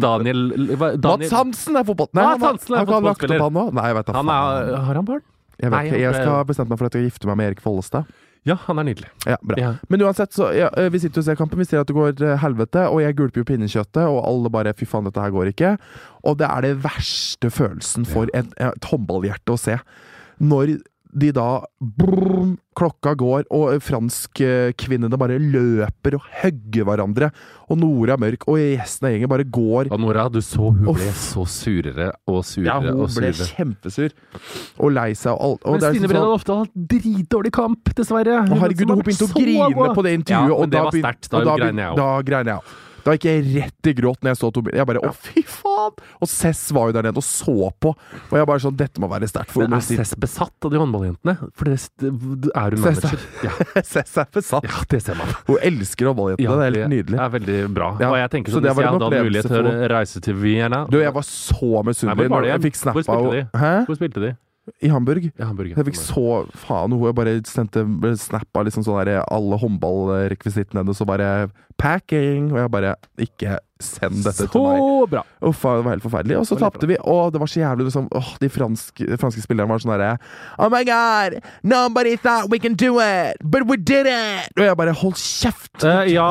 [0.00, 0.40] Daniel,
[1.02, 2.08] Mats Hansen er fotball...
[2.14, 3.40] Mats har- Hansen er han fotballspiller.
[3.40, 3.72] han nå.
[3.74, 4.68] Nei, jeg vet da Han faen.
[4.72, 5.22] er, har han barn?
[5.60, 6.02] Jeg, Nei, vet ikke.
[6.02, 8.14] jeg skal bestemme meg for at jeg skal gifte meg med Erik Follestad.
[8.44, 9.08] Ja, han er nydelig.
[9.24, 9.56] Ja, bra.
[9.56, 9.70] Ja.
[9.88, 11.58] Men uansett, så ja, eh, vi sitter og ser kampen.
[11.62, 14.74] Vi ser at det går eh, helvete, og jeg gulper jo pinnekjøttet, og alle bare
[14.76, 15.70] Fy faen, dette her går ikke.
[16.28, 18.52] Og det er det verste følelsen for et
[18.90, 19.78] håndballhjerte å se.
[20.44, 20.74] Når
[21.14, 21.48] de da
[21.80, 27.28] brum, Klokka går, og franskkvinnene bare løper og hugger hverandre.
[27.70, 31.12] Og Nora Mørk og resten av gjengen bare går Og Nora, du så hun ble
[31.16, 33.46] så surere og surere Ja, hun og ble surere.
[33.54, 34.16] kjempesur.
[34.82, 35.62] Og lei seg og alt.
[35.64, 38.40] Og Men det er Stine liksom Brenna sånn- har hatt dritdårlig kamp, dessverre.
[38.48, 40.50] Hun herregud, hun begynte å grine på det intervjuet.
[40.50, 41.30] Ja, og det var sterkt.
[41.30, 41.96] Da og.
[41.96, 42.74] Da grein jeg òg.
[43.04, 44.76] Da gikk jeg rett i gråt når jeg så Tobias.
[44.80, 45.98] Jeg bare å, fy faen!
[46.24, 47.92] Og Cess var jo der nede og så på.
[48.30, 49.84] Og jeg bare sånn Dette må være sterkt for Men er.
[49.84, 51.34] Cess besatt av de håndballjentene?
[51.52, 53.26] For det, er hun er- manager.
[53.44, 54.64] Ja, Cess er besatt.
[54.70, 55.34] ja, det ser man.
[55.50, 56.56] Hun elsker håndballjentene.
[56.62, 57.18] det er helt nydelig.
[57.18, 57.90] Det er veldig bra.
[58.00, 60.40] Ja, Og jeg tenker sånn, så Hvis jeg hadde hatt mulighet til å reise til
[60.40, 63.30] Vienna Du, jeg var så misunnelig når jeg fikk snap av?
[63.60, 63.74] Hæ?
[63.88, 64.32] Hvor spilte de?
[64.80, 65.26] I Hamburg.
[65.28, 65.68] I Hamburg.
[65.74, 65.76] ja.
[65.76, 66.22] Jeg fikk så
[66.56, 67.82] faen Hun bare sendte
[68.16, 71.28] snap av liksom sånn alle håndballrekvisittene hennes og bare
[71.78, 72.52] Packing!
[72.52, 74.78] Og jeg bare Ikke send dette til meg.
[74.80, 75.22] Så bra!
[75.44, 76.36] Uff, det var helt forferdelig.
[76.38, 79.42] Og så Det tapte vi, og det var så jævlig liksom, åh, De franske, franske
[79.44, 80.12] spillerne var sånn derre
[80.62, 81.38] Oh my god!
[81.66, 83.40] Nobody thought we can do it!
[83.42, 84.52] But we did it!
[84.56, 85.72] Og jeg bare Hold kjeft!
[85.82, 86.28] Uh, ja.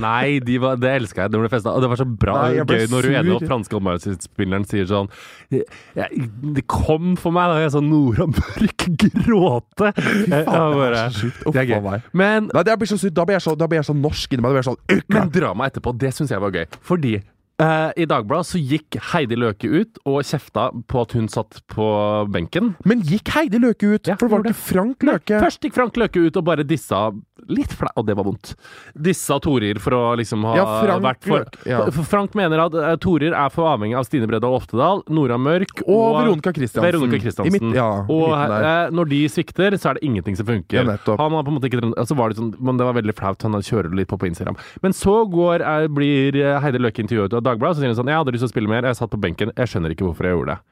[0.00, 1.34] Nei, de var, det elska jeg.
[1.34, 1.74] Det ble festa.
[1.76, 5.10] Og det var så bra Nei, gøy når hun ene og franske håndballspilleren sier sånn
[5.52, 9.92] Det kom for meg da jeg så Nora Mørk gråte.
[9.96, 11.42] Jeg, jeg bare, så sjukt.
[11.44, 12.08] Uff, det er a meg.
[12.16, 13.14] Men, Nei, det blir så sykt.
[13.16, 14.54] Da blir jeg så, da blir jeg så norsk inni meg.
[14.54, 16.66] Da blir sånn «Ukka!» men dramaet etterpå, det syns jeg var gøy.
[16.86, 17.16] Fordi
[17.56, 21.86] Uh, I Dagbladet så gikk Heidi Løke ut og kjefta på at hun satt på
[22.28, 22.74] benken.
[22.84, 24.10] Men gikk Heidi Løke ut?
[24.10, 25.38] Ja, for det var ikke Frank Løke.
[25.40, 27.06] Først gikk Frank Løke ut og bare dissa
[27.52, 28.54] litt flau, og det var vondt.
[28.96, 31.82] Dissa Torir for å liksom ha Ja, Frank vært for, ja.
[32.08, 36.16] Frank mener at uh, Torir er for avhengig av Stine Bredal Oftedal, Nora Mørk Og
[36.20, 36.86] Veronica Christiansen.
[36.88, 37.52] Veronica Christiansen.
[37.68, 40.84] midt- ja, og uh, når de svikter, så er det ingenting som funker.
[40.86, 40.96] Han
[41.36, 43.42] har på en måte ikke altså var det, sånn, men det var veldig flaut.
[43.46, 44.56] Han kjører litt på på Instagram.
[44.82, 48.08] Men så går, er, blir Heide Heidi Løke intervjuet av Dagbladet, så sier hun sånn
[48.10, 50.28] Jeg hadde lyst til å spille mer, jeg satt på benken, jeg skjønner ikke hvorfor
[50.28, 50.62] jeg gjorde det.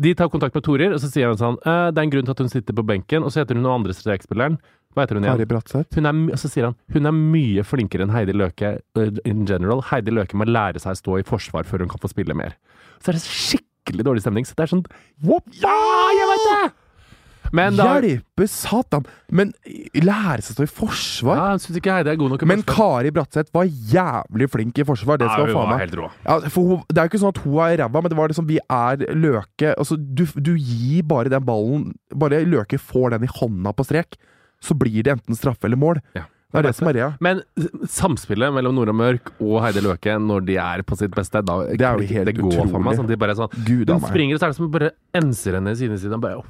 [0.00, 2.24] De tar kontakt med Torir, og så sier hun sånn «Eh, Det er en grunn
[2.28, 4.56] til at hun sitter på benken, og så heter hun noe andre strekspilleren.
[4.94, 5.36] Hva heter hun igjen?
[5.38, 5.94] Kari Bratseth.
[5.94, 9.84] Hun er, så sier han hun er mye flinkere enn Heidi Løke uh, in general.
[9.92, 12.56] Heidi Løke må lære seg å stå i forsvar før hun kan få spille mer.
[12.98, 14.46] Så er det skikkelig dårlig stemning.
[14.48, 14.86] Så det er sånn
[15.62, 15.76] Ja,
[16.18, 16.62] jeg veit det!
[17.56, 19.06] Men da Hjelpe satan!
[19.34, 19.48] Men
[19.98, 21.38] lære seg å stå i forsvar?
[21.40, 22.62] ja, Jeg syns ikke Heidi er god nok Men.
[22.68, 25.18] Kari Bratseth var jævlig flink i forsvar.
[25.18, 25.80] Det skal Ja, hun faen meg.
[25.82, 26.10] helt rå.
[26.26, 28.46] Ja, hun, det er jo ikke sånn at hun er ræva, men det var liksom
[28.50, 33.32] vi er Løke altså, du, du gir bare den ballen Bare Løke får den i
[33.40, 34.14] hånda på strek,
[34.64, 36.02] så blir det enten straffe eller mål.
[36.16, 36.26] Ja.
[36.50, 37.08] Det er det som er greia.
[37.22, 37.40] Men
[37.86, 41.86] samspillet mellom Nora Mørk og Heidi Løke når de er på sitt beste, da Det
[41.86, 42.96] er jo helt det går for meg.
[42.98, 45.70] Sånn, de bare sånn Gud Hun springer, og så er det som bare enser henne
[45.70, 46.42] i sine og Bare,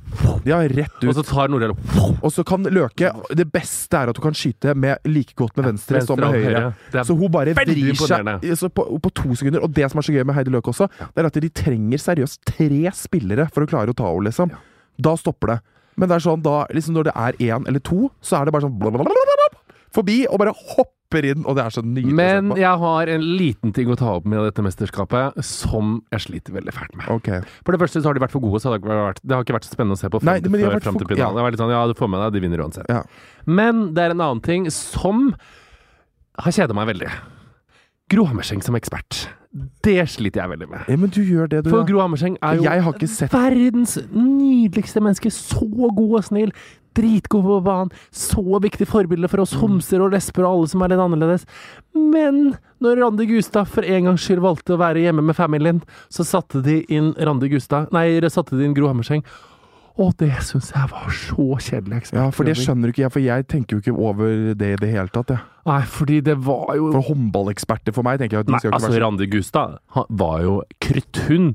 [0.48, 1.68] Ja, rett og så tar Nora
[2.16, 5.68] Og så kan Løke Det beste er at hun kan skyte med like godt med
[5.68, 6.72] venstre, som med høyre.
[6.72, 7.04] høyre.
[7.04, 9.60] Så hun bare vrir seg så på, på to sekunder.
[9.64, 12.00] Og det som er så gøy med Heidi Løke også, det er at de trenger
[12.00, 14.52] seriøst tre spillere for å klare å ta henne, liksom.
[15.00, 15.58] Da stopper det.
[16.00, 18.54] Men det er sånn da, liksom når det er én eller to, så er det
[18.56, 19.12] bare sånn blablabla,
[19.92, 21.42] forbi, og bare hopper inn.
[21.50, 24.38] Og det er så nydelig Men jeg har en liten ting å ta opp med
[24.46, 27.08] dette mesterskapet som jeg sliter veldig fælt med.
[27.10, 27.40] Okay.
[27.66, 29.34] For det første så har de vært for gode, så det har, ikke vært, det
[29.34, 30.86] har ikke vært så spennende å se på frem, Nei, men de har før- vært
[30.92, 31.26] for- til finalen.
[31.26, 31.34] ja.
[31.34, 32.86] Det var litt sånn, ja, du får med deg, de vinner uansett.
[32.88, 33.02] Ja.
[33.50, 35.34] Men det er en annen ting som
[36.38, 37.10] har kjeda meg veldig.
[38.10, 39.28] Gro Hammerseng som ekspert.
[39.82, 40.82] Det sliter jeg veldig med.
[40.86, 41.70] Ja, men du gjør det, du.
[41.72, 41.86] For.
[41.86, 45.32] Gro Hammerseng er jo sett verdens nydeligste menneske.
[45.34, 46.52] Så god og snill.
[46.94, 47.92] Dritgod på banen.
[48.14, 51.46] Så viktig forbilde for oss homser og lesber og alle som er litt annerledes.
[51.94, 56.26] Men når Randi Gustad for en gangs skyld valgte å være hjemme med familien, så
[56.26, 59.26] satte de inn Randi Gustad Nei, satte de inn Gro Hammerseng.
[60.00, 62.04] Og det syns jeg var så kjedelig.
[62.14, 64.78] Ja, for det skjønner du ikke jeg, for jeg tenker jo ikke over det i
[64.80, 65.42] det hele tatt, jeg.
[65.70, 69.78] Nei, fordi det var jo For håndballeksperter for meg tenker jeg Nei, altså Randi Gustad
[70.20, 71.54] var jo krutthund.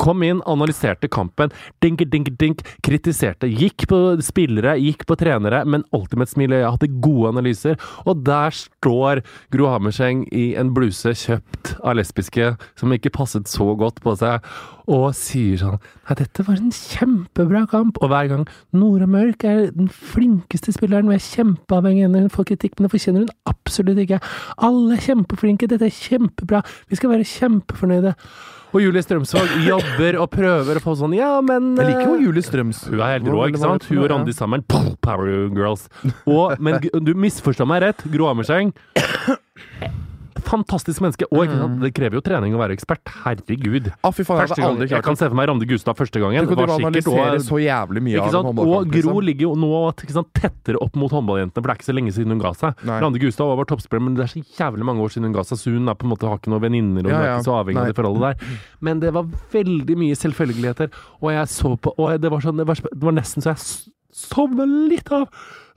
[0.00, 1.52] Kom inn, analyserte kampen.
[1.84, 2.62] Dink, dink, dink.
[2.84, 3.48] Kritiserte.
[3.48, 6.60] Gikk på spillere, gikk på trenere, men alltid med et smil i.
[6.64, 7.80] Hadde gode analyser.
[8.04, 9.22] Og der står
[9.54, 14.44] Gro Hammerseng i en bluse kjøpt av lesbiske som ikke passet så godt på seg,
[14.90, 17.96] og sier sånn Nei, dette var en kjempebra kamp.
[18.04, 18.44] Og hver gang
[18.76, 22.92] Nora Mørk er den flinkeste spilleren, vi er kjempeavhengig av henne, får kritikk, men det
[22.92, 24.20] fortjener hun absolutt ikke.
[24.66, 28.14] Alle er kjempeflinke, dette er kjempebra, vi skal være kjempefornøyde.
[28.74, 32.24] Og Julie Strømsvåg jobber og prøver å få sånn Ja, men Jeg liker jo eh,
[32.26, 32.80] Julie Strøms.
[32.90, 33.86] Hun er helt rå, ikke sant?
[33.86, 34.64] Hun og Randi sammen.
[34.66, 35.86] Power Girls.
[36.26, 38.02] Og, men du misforstår meg rett.
[38.10, 38.74] Gro Hammerseng.
[40.44, 41.26] Fantastisk menneske.
[41.32, 41.80] Og sant?
[41.80, 43.02] det krever jo trening å være ekspert.
[43.24, 43.90] Herregud.
[44.04, 46.44] Ah, faen, jeg gang, jeg kan se for meg Randi Gustav første gangen.
[46.46, 48.46] Du kan Var sikkert og- så jævlig mye ikke sant?
[48.46, 49.24] Og Gro liksom.
[49.24, 49.70] ligger jo nå
[50.14, 52.74] sant, tettere opp mot håndballjentene, for det er ikke så lenge siden hun ga seg.
[52.84, 53.00] Nei.
[53.00, 55.58] Randi Gustav var toppspiller, men det er så jævlig mange år siden hun ga seg,
[55.58, 57.24] så hun er på en måte, har ikke noen venninner, og Ja, ja.
[57.24, 58.46] er ikke så avhengig av det forholdet der.
[58.80, 60.90] Men det var veldig mye selvfølgeligheter,
[61.22, 63.92] og jeg så på Og det var, sånn, det var, det var nesten så jeg
[64.14, 65.28] sovna litt av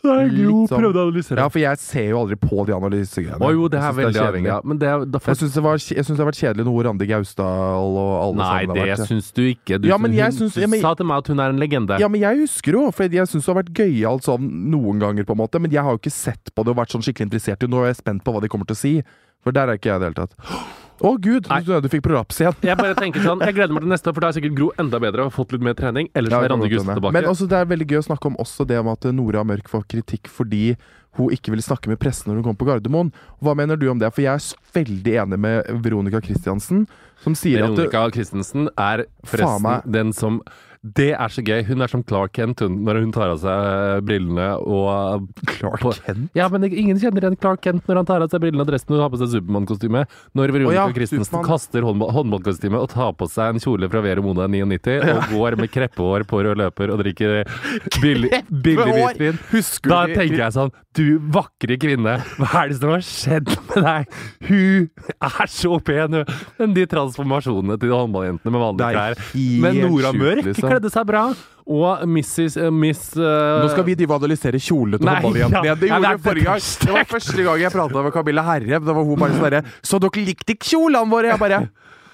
[0.03, 0.79] da jo, sånn.
[0.79, 1.37] prøvde å analysere.
[1.41, 3.39] Ja, for jeg ser jo aldri på de analysegreiene.
[3.41, 4.27] Å jo, det er veldig kjedelig.
[4.29, 6.83] avhengig av Men det er da Jeg syns det, synes det har vært kjedelig noe
[6.85, 9.07] Randi Gausdal og alle Nei, sammen har det vært.
[9.09, 9.81] syns du ikke.
[9.81, 11.57] Du, Ja, men hun, syns- du ja, men- sa til meg at hun er en
[11.59, 11.99] legende.
[11.99, 15.23] Ja, men jeg husker jo, for jeg syns det har vært gøyalt sånn noen ganger,
[15.25, 15.59] på en måte.
[15.59, 17.63] Men jeg har jo ikke sett på det og vært sånn skikkelig interessert.
[17.63, 17.69] i det.
[17.69, 19.03] Nå er jeg spent på hva de kommer til å si.
[19.43, 20.76] For der er ikke jeg i det hele tatt.
[20.97, 21.61] Å gud, Nei.
[21.61, 22.55] du du fikk prolaps igjen.
[22.65, 24.99] Jeg bare tenker sånn, jeg gleder meg til neste for da er sikkert Gro enda
[25.03, 26.09] bedre og fått litt mer trening.
[26.17, 27.13] Ellers Ja, er Randi Gustav tilbake.
[27.13, 29.69] Men også, det er veldig gøy å snakke om også det om at Nora Mørk
[29.69, 30.75] får kritikk fordi
[31.17, 33.11] hun ikke ville snakke med pressen når hun kom på Gardermoen.
[33.41, 34.09] Hva mener du om det?
[34.13, 36.85] For jeg er veldig enig med Veronica Christiansen,
[37.23, 40.41] som sier at Veronica Christensen er forresten den som
[40.81, 41.63] Det er så gøy.
[41.67, 46.29] Hun er som Clark Kent hun, når hun tar av seg brillene og Clark Kent?
[46.37, 48.95] Ja, men ingen kjenner igjen Clark Kent når han tar av seg brillene og dressen
[48.95, 50.03] og har på seg Supermann-kostyme.
[50.37, 54.03] Når Veronica oh, ja, Christensen kaster håndball, håndballkostyme og tar på seg en kjole fra
[54.05, 57.39] Vero Mona 99 og går med kreppehår på rød løper og drikker
[58.03, 59.41] billig, billig hvitvin.
[59.87, 64.15] Da tenker jeg sånn Du vakre kvinne, hva er det som har skjedd med deg?
[64.47, 66.31] Hun er så pen, hun!
[66.57, 69.21] Men de transformasjonene til de håndballjentene med vanlige klær.
[69.61, 70.71] Men Nora Mørk liksom.
[70.71, 71.23] kledde seg bra.
[71.67, 72.55] Og Mrs.
[72.57, 73.61] Uh, Miss uh...
[73.61, 75.75] Nå skal vi divadalisere kjolene til håndballjentene ja.
[75.77, 76.65] Det gjorde vi forrige gang.
[76.87, 78.81] Det var første gang jeg prata med Camilla Herre.
[78.87, 81.33] Da var hun bare sånn herre Så dere likte ikke kjolene våre?
[81.35, 81.61] Jeg bare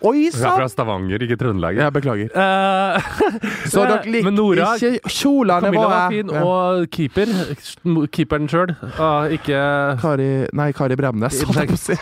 [0.03, 0.65] Oi Hun er fra!
[0.67, 1.77] Stavanger, ikke Trøndelag.
[1.79, 2.31] Jeg beklager.
[2.35, 3.05] Eh,
[3.71, 6.41] Så dere liker Men Nora ikke kjolene Camilla var fin, Ja.
[6.43, 7.31] og keeper.
[8.11, 8.73] Keeperen sjøl.
[9.37, 9.61] ikke
[10.01, 10.27] Kari
[10.59, 11.95] Nei, Kari Bremnes, holdt jeg på å si.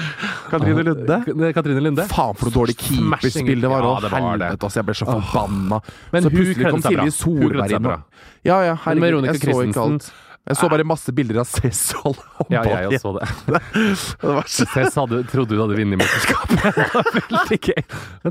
[0.52, 1.18] Katrine Lunde.
[1.56, 2.06] Katrine Lunde.
[2.12, 3.82] Faen, for noe dårlig keeperspill det var.
[3.82, 4.22] Ja, det var det.
[4.22, 4.78] helvete, altså.
[4.78, 5.82] Jeg ble så forbanna.
[6.14, 7.10] Men så hun kledde seg bra.
[7.10, 7.98] Hun kledde seg bra.
[8.46, 9.26] Ja, ja, herregud.
[9.32, 10.10] Jeg så ikke alt.
[10.48, 12.16] Jeg så bare masse bilder av Cess og
[12.48, 13.26] Ja, jeg også så det.
[14.22, 16.80] Det var så Cess hadde, trodde hun hadde vunnet mesterskapet.
[17.28, 17.82] Veldig gøy.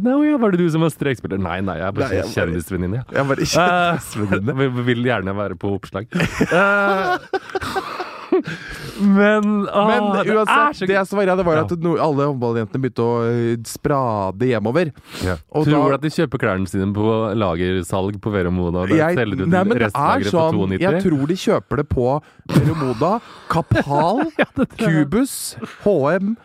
[0.01, 1.39] Nei, ja, var det du som var strekspiller?
[1.41, 3.03] Nei, nei, jeg er bare jeg bare- kjendisvenninne.
[3.13, 6.09] Jeg var ikke Eh, vi vil gjerne være på oppslag.
[6.17, 7.17] Eh,
[9.01, 11.93] men åh, Men det er uansett, så det jeg var greia, det var at no,
[12.01, 14.91] alle håndballjentene begynte å eh, sprade hjemover.
[15.25, 15.37] Ja.
[15.51, 19.45] Og Tror du at de kjøper klærne sine på lagersalg på Veromoda og Jeg, selger
[19.45, 22.09] ut nei, men det er sånn Jeg tror de kjøper det på
[22.53, 23.17] Veromoda,
[23.51, 24.25] Kapal,
[24.81, 26.35] Cubus, HM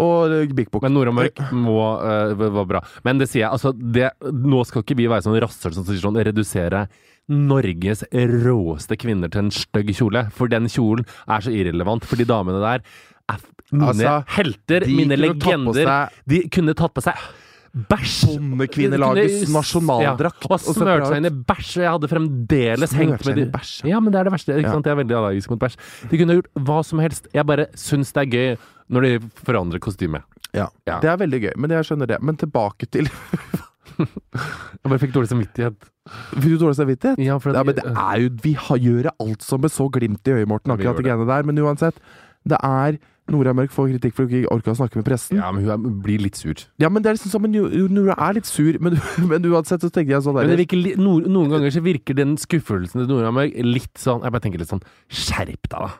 [0.00, 0.82] og Big Book.
[0.86, 2.82] Men Nora Mørk må uh, var bra.
[3.04, 6.00] Men det sier jeg, altså det, Nå skal ikke vi være sånn rasshøl som sier
[6.02, 6.86] sånn redusere
[7.30, 10.26] Norges råeste kvinner til en stygg kjole.
[10.34, 12.82] For den kjolen er så irrelevant, for de damene der
[13.30, 13.38] er
[13.72, 16.10] mine Altså, helter, mine legender.
[16.28, 17.16] De kunne tatt på seg
[17.72, 18.34] bæsj!
[18.36, 20.44] Bondekvinnelagets nasjonaldrakt.
[20.44, 21.70] Ja, og smørt seg inn i bæsj.
[21.78, 23.94] Og jeg hadde fremdeles hengt med dem de bæsj, ja.
[23.94, 24.58] Ja, men det er det verste.
[24.60, 24.90] Ikke sant?
[24.90, 25.78] Jeg er veldig allergisk mot bæsj.
[26.10, 27.30] De kunne gjort hva som helst.
[27.32, 28.54] Jeg bare syns det er gøy
[28.92, 29.12] når de
[29.46, 30.20] forandrer kostyme.
[30.52, 30.68] Ja.
[30.84, 30.98] Ja.
[31.00, 32.20] Det er veldig gøy, men jeg skjønner det.
[32.20, 33.08] Men tilbake til
[33.98, 35.86] Jeg bare fikk dårlig samvittighet.
[36.34, 37.18] Fikk du dårlig samvittighet?
[37.22, 40.26] Ja, at- Ja, men det er jo Vi har, gjør alt som med så glimt
[40.26, 41.42] i øyet, Morten, akkurat de greiene der.
[41.42, 41.94] Men uansett,
[42.46, 42.98] det er
[43.30, 45.36] Nora Mørk får kritikk for å ikke orke å snakke med pressen.
[45.38, 46.54] Ja, men hun blir litt sur.
[46.82, 48.98] Ja, men det er liksom sånn men Nora er litt sur, men,
[49.30, 52.36] men uansett så tenker jeg sånn Men det virker, no, noen ganger så virker den
[52.36, 55.92] skuffelsen til Nora Mørk litt sånn Jeg bare tenker litt sånn Skjerp deg, da!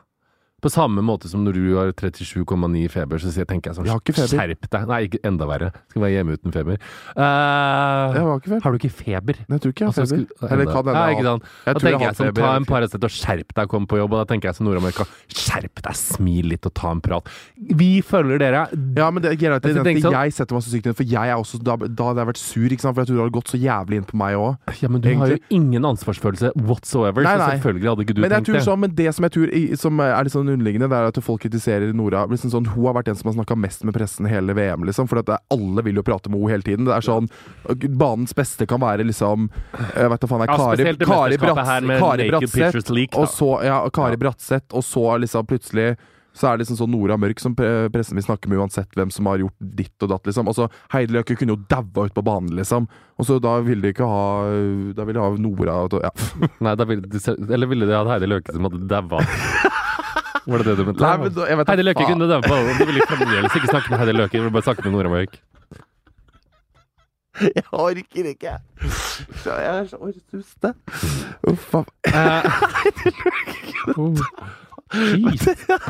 [0.63, 3.99] På samme måte som når du har 37,9 feber, så tenker jeg sånn Jeg har
[3.99, 4.31] ikke feber.
[4.31, 4.87] Skjerp deg!
[4.87, 5.71] Nei, ikke enda verre.
[5.91, 6.77] Skal være hjemme uten feber.
[7.17, 8.63] Uh, Jeg var ikke feber.
[8.63, 9.35] har du ikke feber?
[9.43, 10.23] Nei, Jeg tror ikke jeg har Altså, feber.
[10.23, 11.43] skulle- Eller kan hende ja, ikke sant?
[11.43, 12.71] Jeg Da tror jeg tenker har jeg sånn, ta en ikke.
[12.73, 14.13] Paracet og skjerp deg, kom på jobb.
[14.13, 17.27] Og da tenker jeg som Nord-Amerika, skjerp deg, smil litt og ta en prat.
[17.59, 18.63] Vi følger dere.
[18.97, 19.63] Ja, men det er greit.
[19.63, 22.03] Jeg Det, sånn- jeg setter meg så sykt inn, for jeg er også Da, da
[22.09, 22.95] hadde jeg vært sur, ikke sant?
[22.95, 24.57] For jeg tror det hadde gått så jævlig inn på meg òg.
[24.81, 28.31] Ja, men du har jo ingen ansvarsfølelse whatsoever, Nei, så selvfølgelig hadde ikke du Men
[28.31, 28.63] tenkt det.
[28.63, 31.41] sånn, men det som jeg tror som er litt sånn underliggende, det er at folk
[31.43, 32.23] kritiserer Nora.
[32.31, 35.09] Liksom sånn, hun har vært den som har snakka mest med pressen hele VM, liksom.
[35.11, 36.87] For at det, alle vil jo prate med henne hele tiden.
[36.89, 37.29] Det er sånn
[37.99, 39.49] Banens beste kan være liksom
[39.95, 41.37] Jeg vet da faen, er Ja, Kari, spesielt Kari,
[41.87, 44.23] med Kari Bratseth, League, og så Ja, Kari Ja.
[44.25, 45.93] Bratseth, og så liksom plutselig
[46.33, 49.27] så er det liksom sånn Nora Mørk som pressen vil snakke med uansett hvem som
[49.29, 50.47] har gjort ditt og datt, liksom.
[50.49, 52.87] Og så Heidi Løkke kunne jo daua ut på banen, liksom.
[53.21, 54.23] Og så da ville de ikke ha
[54.97, 56.09] Da ville de ha Nora og, ja.
[56.65, 57.21] Nei, da ville de,
[57.53, 59.21] eller ville de hatt Heidi Løke som hadde daua?
[60.45, 60.99] Var det det du mente?
[61.03, 63.89] Nei, men da- jeg vet Heidi Løke kunne daua på Du ville fremdeles ikke snakke
[63.93, 65.33] med Heidi Løke, du ville bare snakke med Nora Mørk.
[67.41, 68.51] Jeg orker ikke.
[69.43, 70.73] Så Jeg er så orsuste.
[71.49, 74.21] Uff a Jeez.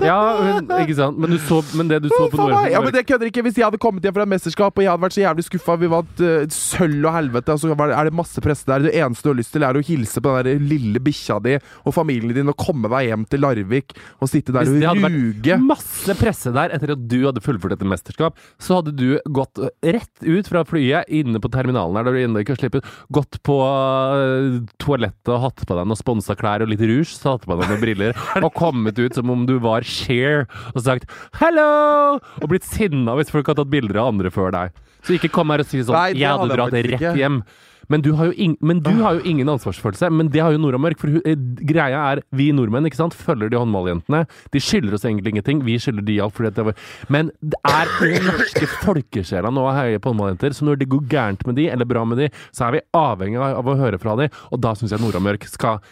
[0.03, 1.19] Ja, men, ikke sant.
[1.19, 3.43] Men, du så, men det du så på Faen Ja, men det kødder ikke.
[3.45, 5.77] Hvis jeg hadde kommet hjem fra et mesterskap og jeg hadde vært så jævlig skuffa,
[5.81, 8.87] vi vant uh, sølv og helvete, og så er det masse presse der.
[8.87, 11.57] Det eneste du har lyst til, er å hilse på den der lille bikkja di
[11.59, 14.79] og familien din og komme deg hjem til Larvik og sitte der og ruge.
[14.79, 15.57] Hvis det hadde ruge.
[15.57, 19.61] vært masse presse der etter at du hadde fullført et mesterskap, så hadde du gått
[19.83, 23.39] rett ut fra flyet, inne på terminalen her, der du ennå ikke har sluppet, gått
[23.45, 27.47] på øh, toalettet og hatt på deg noen sponsa klær og litt rouge, så hatt
[27.47, 32.19] på deg noen briller, og kommet ut som om du var Cher, og sagt 'hello!'
[32.41, 34.71] og blitt sinna hvis folk har tatt bilder av andre før deg.
[35.03, 37.15] Så ikke kom her og si sånn Nei, 'jeg hadde dratt rett ikke.
[37.17, 37.43] hjem'.
[37.91, 40.09] Men du, ing men du har jo ingen ansvarsfølelse.
[40.13, 41.01] Men det har jo Nora Mørk.
[41.01, 41.35] For eh,
[41.67, 44.23] greia er, vi nordmenn ikke sant, følger de håndballjentene.
[44.53, 45.63] De skylder oss egentlig ingenting.
[45.67, 46.35] Vi skylder de alt.
[46.37, 46.79] Fordi det var
[47.09, 50.55] Men det er den norske folkesjela nå er høye på håndballjenter.
[50.55, 53.41] Så når det går gærent med de, eller bra med de, så er vi avhengig
[53.41, 54.29] av, av å høre fra de.
[54.51, 55.83] Og da syns jeg Nora Mørk skal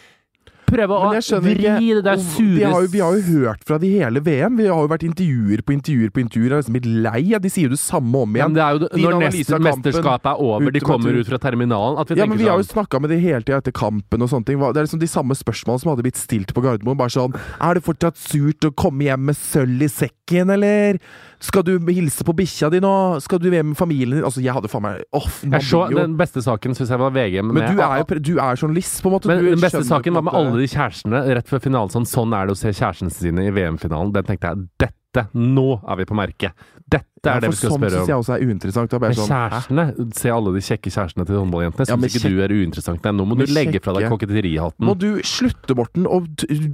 [0.72, 3.78] prøve å vri ikke det der sure vi har, jo, vi har jo hørt fra
[3.82, 4.56] de hele VM.
[4.58, 6.48] Vi har jo vært intervjuer på intervjuer på intervjuer.
[6.48, 7.22] Jeg har liksom blitt lei.
[7.36, 8.52] av De sier jo det samme om igjen.
[8.52, 12.12] men det er jo når neste mesterskap er over, de kommer ut fra terminalen, at
[12.12, 14.30] vi Ja, men Vi har jo sånn snakka med de hele tida etter kampen og
[14.32, 14.60] sånne ting.
[14.62, 16.98] Det er liksom de samme spørsmålene som hadde blitt stilt på Gardermoen.
[16.98, 20.98] Bare sånn Er det fortsatt surt å komme hjem med sølv i sekken, eller?
[21.42, 22.92] Skal du hilse på bikkja di nå?
[23.24, 24.26] Skal du være med familien din?
[24.26, 27.40] Altså, jeg hadde faen meg Åh, jeg så, Den beste saken syns jeg var VG.
[27.42, 29.30] Men du er jo du er journalist, på en måte.
[29.30, 31.92] Men den beste saken var med alle de kjærestene rett før finalen.
[31.92, 34.14] Sånn, sånn er det å se kjærestene sine i VM-finalen.
[34.14, 36.68] Den tenkte jeg dette, nå er vi på merket.
[36.92, 38.08] Dette er Ja, det vi skal sånn spørre syns om.
[38.10, 38.92] jeg også er uinteressant.
[38.92, 39.48] Er Men sånn, hæ?
[39.48, 41.86] kjærestene, se alle de kjekke kjærestene til håndballjentene.
[41.88, 43.04] Ja, Syns ja, ikke du er uinteressant?
[43.06, 44.86] Nei, nå må du legge fra deg koketterihatten.
[44.88, 46.20] Må du slutte, Morten, å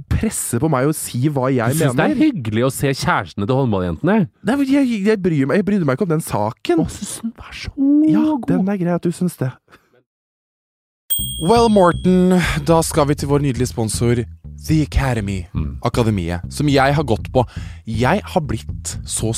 [0.09, 2.93] presse på meg og si hva jeg Du jeg syns det er hyggelig å se
[2.93, 4.17] kjærestene til håndballjentene?
[4.43, 6.81] Nei, jeg, jeg, bryr meg, jeg brydde meg ikke om den saken.
[6.85, 7.71] Vær så
[8.09, 9.51] Ja, den er grei at du syns det.
[11.41, 12.33] Well, Morten,
[12.67, 14.23] da skal vi til vår nydelige sponsor
[14.67, 15.45] The Academy.
[15.55, 15.77] Mm.
[15.87, 16.41] Akademiet.
[16.51, 17.45] Som jeg har gått på.
[17.87, 19.31] Jeg har blitt så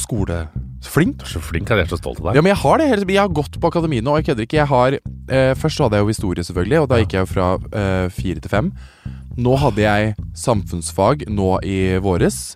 [0.82, 1.18] skoleflink.
[1.20, 2.36] Du er så flink, jeg er så stolt av deg.
[2.36, 2.90] Ja, men jeg har det.
[3.08, 4.58] Jeg har gått på akademiet nå, og jeg kødder ikke.
[4.58, 4.98] Jeg har,
[5.30, 8.10] eh, først så hadde jeg jo historie, selvfølgelig, og da gikk jeg jo fra eh,
[8.10, 8.72] fire til fem.
[9.38, 12.56] Nå hadde jeg samfunnsfag nå i våres,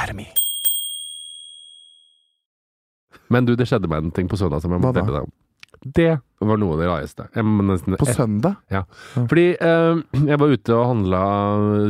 [0.00, 0.26] Academy.
[3.30, 5.04] Men du, det skjedde meg en ting på søndag som jeg må Hva da?
[5.04, 5.36] fortelle deg om.
[5.80, 6.08] Det
[6.44, 7.24] var noe av det rareste.
[7.36, 8.56] Jeg må nesten På søndag?
[8.72, 8.82] Ja.
[9.14, 11.20] Fordi eh, jeg var ute og handla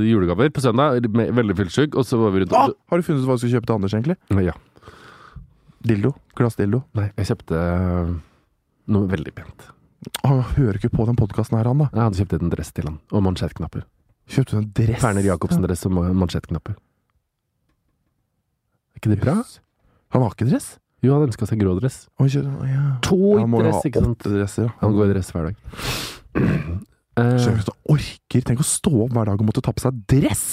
[0.06, 3.24] julegaver på søndag, med, veldig fyllesyk, og så var vi rundt Ah, har du funnet
[3.24, 4.18] ut hva du skal kjøpe til Anders, egentlig?
[4.46, 4.54] Ja.
[5.90, 6.12] Dildo?
[6.38, 6.82] Glassdildo?
[7.00, 8.12] Nei, jeg kjøpte eh,
[8.94, 9.66] noe veldig pent.
[10.28, 11.88] Han hører ikke på den podkasten her, han da.
[11.96, 13.88] Jeg hadde kjøpt en dress til han, og mansjettknapper.
[14.30, 15.02] Kjøpte du en dress?
[15.02, 16.76] Ferner Jacobsen-dress og ma- mansjettknapper.
[19.00, 19.38] Ikke det bra?
[20.12, 20.74] Han har ikke dress?
[21.00, 22.02] Jo, han ønska seg grå dress.
[22.20, 22.82] Oi, ja.
[23.06, 23.16] To
[23.48, 24.26] må dress, ikke sant?
[24.26, 24.66] dresser.
[24.68, 24.72] ja.
[24.82, 25.62] Han går i dress hver dag.
[27.16, 28.44] Skjønner du at orker?
[28.44, 30.44] Tenk å stå opp hver dag og måtte ta på seg dress!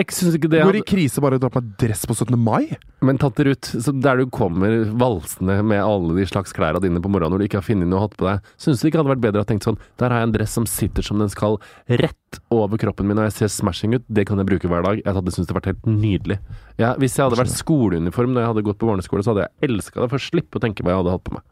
[0.00, 2.36] Jeg syns ikke det Går i krise bare å dra på meg dress på 17.
[2.40, 2.76] mai?
[3.04, 7.10] Men tante Ruth, så der du kommer valsende med alle de slags klærne dine på
[7.12, 9.12] morgenen når du ikke har funnet noe å ha på deg, syns du ikke hadde
[9.14, 11.32] vært bedre å ha tenkt sånn Der har jeg en dress som sitter som den
[11.32, 14.06] skal, rett over kroppen min, og jeg ser smashing ut.
[14.08, 15.00] Det kan jeg bruke hver dag.
[15.00, 16.38] Jeg hadde syntes det hadde vært helt nydelig.
[16.80, 19.70] Ja, hvis jeg hadde vært skoleuniform da jeg hadde gått på barneskole, så hadde jeg
[19.70, 21.46] elska det for å slippe å tenke hva jeg hadde hatt på meg.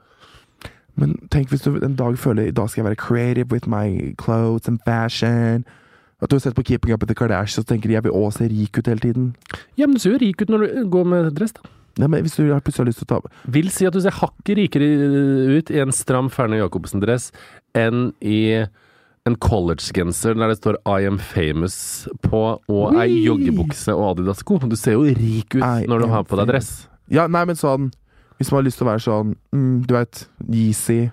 [1.00, 4.14] Men tenk hvis du en dag føler i dag skal jeg være creative with my
[4.20, 5.64] clothes and fashion.
[6.24, 8.40] At du har sett på Keeping Up with the Kardashians og tenker jeg vil også
[8.40, 9.32] se rik ut hele tiden.
[9.76, 11.68] Ja, men du ser jo rik ut når du går med dress, da.
[12.00, 14.16] Nei, men Hvis du har plutselig lyst til å ta Vil si at du ser
[14.16, 14.88] hakket rikere
[15.54, 17.28] ut i en stram Ferner Jacobsen-dress
[17.78, 18.64] enn i
[19.24, 24.58] en collegegenser der det står 'I am famous' på, og ei joggebukse og Adidas-sko.
[24.68, 26.88] Du ser jo rik ut I når du har på deg dress.
[27.10, 27.92] Ja, nei, men sånn
[28.38, 31.10] Hvis man har lyst til å være sånn mm, Du veit, Yeezy.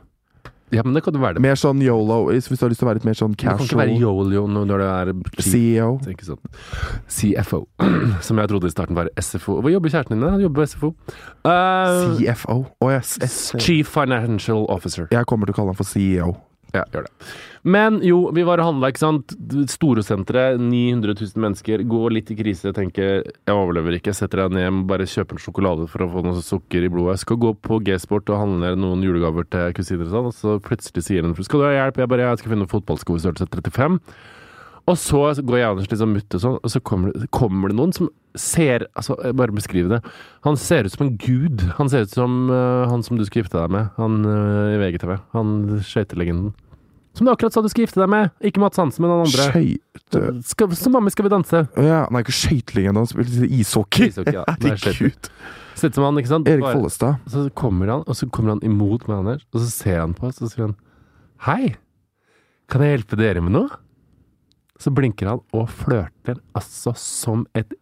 [0.71, 1.43] Ja, men det kan det være det.
[1.43, 2.21] Mer sånn yolo.
[2.31, 3.57] Hvis du har lyst til å være litt mer sånn casual.
[3.57, 5.13] Du kan ikke være yolo når du er.
[5.43, 5.89] CEO.
[6.27, 6.43] Sånn.
[7.11, 7.63] CFO,
[8.27, 9.59] som jeg trodde i starten var SFO.
[9.63, 10.27] Hva jobber kjæresten din?
[10.27, 10.93] Han jobber på SFO.
[11.43, 12.61] Uh, CFO.
[12.79, 13.17] Oh, yes,
[13.59, 15.09] Chief Financial Officer.
[15.11, 16.33] Jeg kommer til å kalle han for CEO.
[16.71, 17.29] Ja, gjør det.
[17.67, 19.33] Men jo, vi var og handla, ikke sant.
[19.69, 21.83] Storosenteret, 900 000 mennesker.
[21.91, 24.15] Går litt i krise, tenker jeg overlever ikke.
[24.15, 27.19] Setter deg ned, bare kjøpe en sjokolade for å få noe sukker i blodet.
[27.25, 31.05] Skal gå på G-sport og handle noen julegaver til kusiner og sånn, og så plutselig
[31.07, 31.99] sier hun Skal du ha hjelp?
[32.01, 33.99] Jeg bare Jeg skal finne fotballsko i størrelse 35.
[34.89, 37.93] Og så går Janus liksom mutt og sånn, og så kommer det, kommer det noen
[37.95, 38.09] som
[38.39, 39.99] ser Altså, jeg bare beskriv det.
[40.47, 41.65] Han ser ut som en gud.
[41.77, 44.79] Han ser ut som uh, han som du skal gifte deg med, han uh, i
[44.81, 45.17] VGTV.
[45.35, 45.55] Han
[45.85, 46.53] skøytelegenden.
[47.17, 48.29] Som du akkurat sa du skal gifte deg med!
[48.39, 49.49] Ikke Mats Hansen, men han andre.
[49.51, 51.65] Skøyte Skal, som mamma skal vi danse.
[51.75, 54.07] Ja, er ikke skøytelegende, han spiller ishockey.
[54.07, 54.45] Ishockey, ja.
[54.63, 55.31] Herregud.
[55.75, 56.47] Ser ut som han, ikke sant?
[56.47, 57.19] Erik Follestad.
[57.31, 60.29] Så kommer han, og så kommer han imot meg, Anders, og så ser han på
[60.29, 60.77] oss, og så sier han
[61.41, 61.73] Hei,
[62.71, 63.81] kan jeg hjelpe dere med noe?
[64.81, 67.75] Så blinker han og flørter altså som et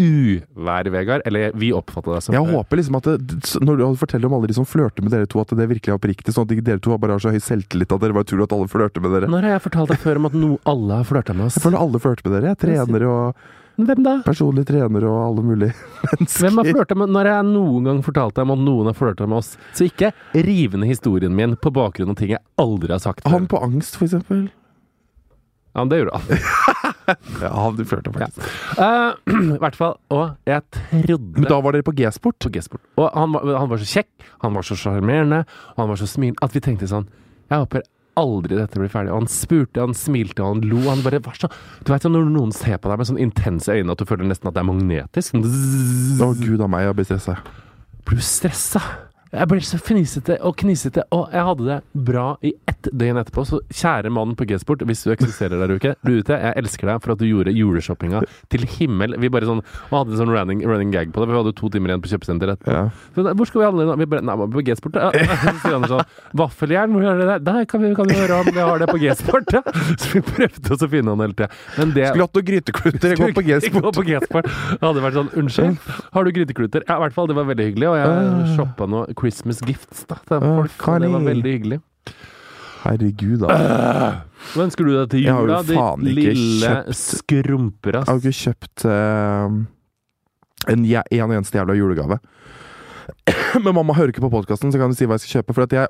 [0.00, 1.22] uvær, Vegard.
[1.24, 4.50] Eller vi oppfatter det som Jeg håper liksom at det, Når du forteller om alle
[4.50, 6.34] de som flørter med dere to, at det virkelig er oppriktig.
[6.34, 8.70] Sånn at dere to bare har så høy selvtillit at dere bare tror at alle
[8.70, 9.30] flørter med dere.
[9.30, 11.58] Når har jeg fortalt deg før om at no, alle har flørta med oss?
[11.60, 12.54] Jeg føler alle flørter med dere.
[12.54, 14.12] Jeg trener og Hvem da?
[14.22, 15.72] Personlig trener og alle mulige
[16.12, 16.44] mennesker.
[16.44, 19.26] Hvem har flørta med Når jeg noen gang fortalt deg om at noen har flørta
[19.26, 19.56] med oss?
[19.74, 20.12] Så ikke
[20.46, 23.26] riv ned historien min på bakgrunn av ting jeg aldri har sagt.
[23.26, 24.46] Han på angst, for eksempel.
[25.74, 26.42] Ja, men det gjorde han.
[27.42, 28.38] Ja, du følte faktisk.
[28.40, 28.78] faktisk.
[28.78, 29.96] Uh, I hvert fall.
[30.14, 32.38] Og jeg trodde Men da var dere på G-sport?
[32.40, 32.80] på G-sport.
[32.96, 35.42] Og han var, han var så kjekk, han var så sjarmerende,
[35.74, 37.10] og han var så smilende at vi tenkte sånn
[37.50, 37.84] Jeg håper
[38.16, 39.12] aldri dette blir ferdig.
[39.12, 40.80] Og han spurte, han smilte, han lo.
[40.86, 41.50] Han bare var så
[41.84, 44.28] Du vet sånn når noen ser på deg med sånn intense øyne at du føler
[44.30, 45.36] nesten at det er magnetisk.
[45.36, 47.36] Å oh, gud a meg, jeg blir stressa.
[48.04, 48.82] Blir du stressa?
[49.34, 53.42] Jeg ble så fnisete og knisete, og jeg hadde det bra i ett døgn etterpå.
[53.48, 57.18] Så kjære mannen på G-sport, hvis du eksisterer der ute, jeg elsker deg for at
[57.22, 58.22] du gjorde juleshoppinga
[58.52, 59.16] til himmel.
[59.18, 61.54] Vi bare sånn Og hadde en sånn running, running gag på det, for vi hadde
[61.58, 62.76] to timer igjen på kjøpesenteret etterpå.
[63.24, 63.32] Ja.
[63.34, 63.96] Hvor skal vi handle nå?
[64.04, 65.00] Vi bare, nei, på G-sport.
[65.00, 65.10] Ja.
[65.44, 66.04] Så sier han sånn
[66.38, 67.42] Vaffeljern, hvor er det der?
[67.48, 69.50] Der kan vi, kan vi høre om vi har det på G-sport.
[69.54, 69.60] Ja.
[70.00, 71.46] Så vi prøvde oss å finne han hele tida.
[71.78, 73.12] Men det Skulle hatt noen gryteklutter.
[73.12, 73.90] Jeg går på G-sport.
[73.98, 74.48] på G-sport.
[74.50, 75.76] Det hadde vært sånn Unnskyld,
[76.16, 76.84] har du gryteklutter?
[76.88, 77.28] Ja, i hvert fall.
[77.30, 77.88] Det var veldig hyggelig.
[77.92, 78.54] Og jeg Ah.
[78.58, 80.86] shoppa noe Christmas gifts da, til folk.
[80.88, 81.80] og det var veldig hyggelig.
[82.84, 83.54] Herregud, da.
[84.52, 85.62] Hva ønsker du deg til jul, da?
[85.64, 88.04] Ditt lille kjøpt- skrumperass.
[88.04, 89.54] Jeg har jo ikke kjøpt uh,
[90.74, 92.18] en, en eneste jævla julegave.
[93.64, 95.56] Men mamma hører ikke på podkasten, så kan du si hva jeg skal kjøpe.
[95.56, 95.88] For jeg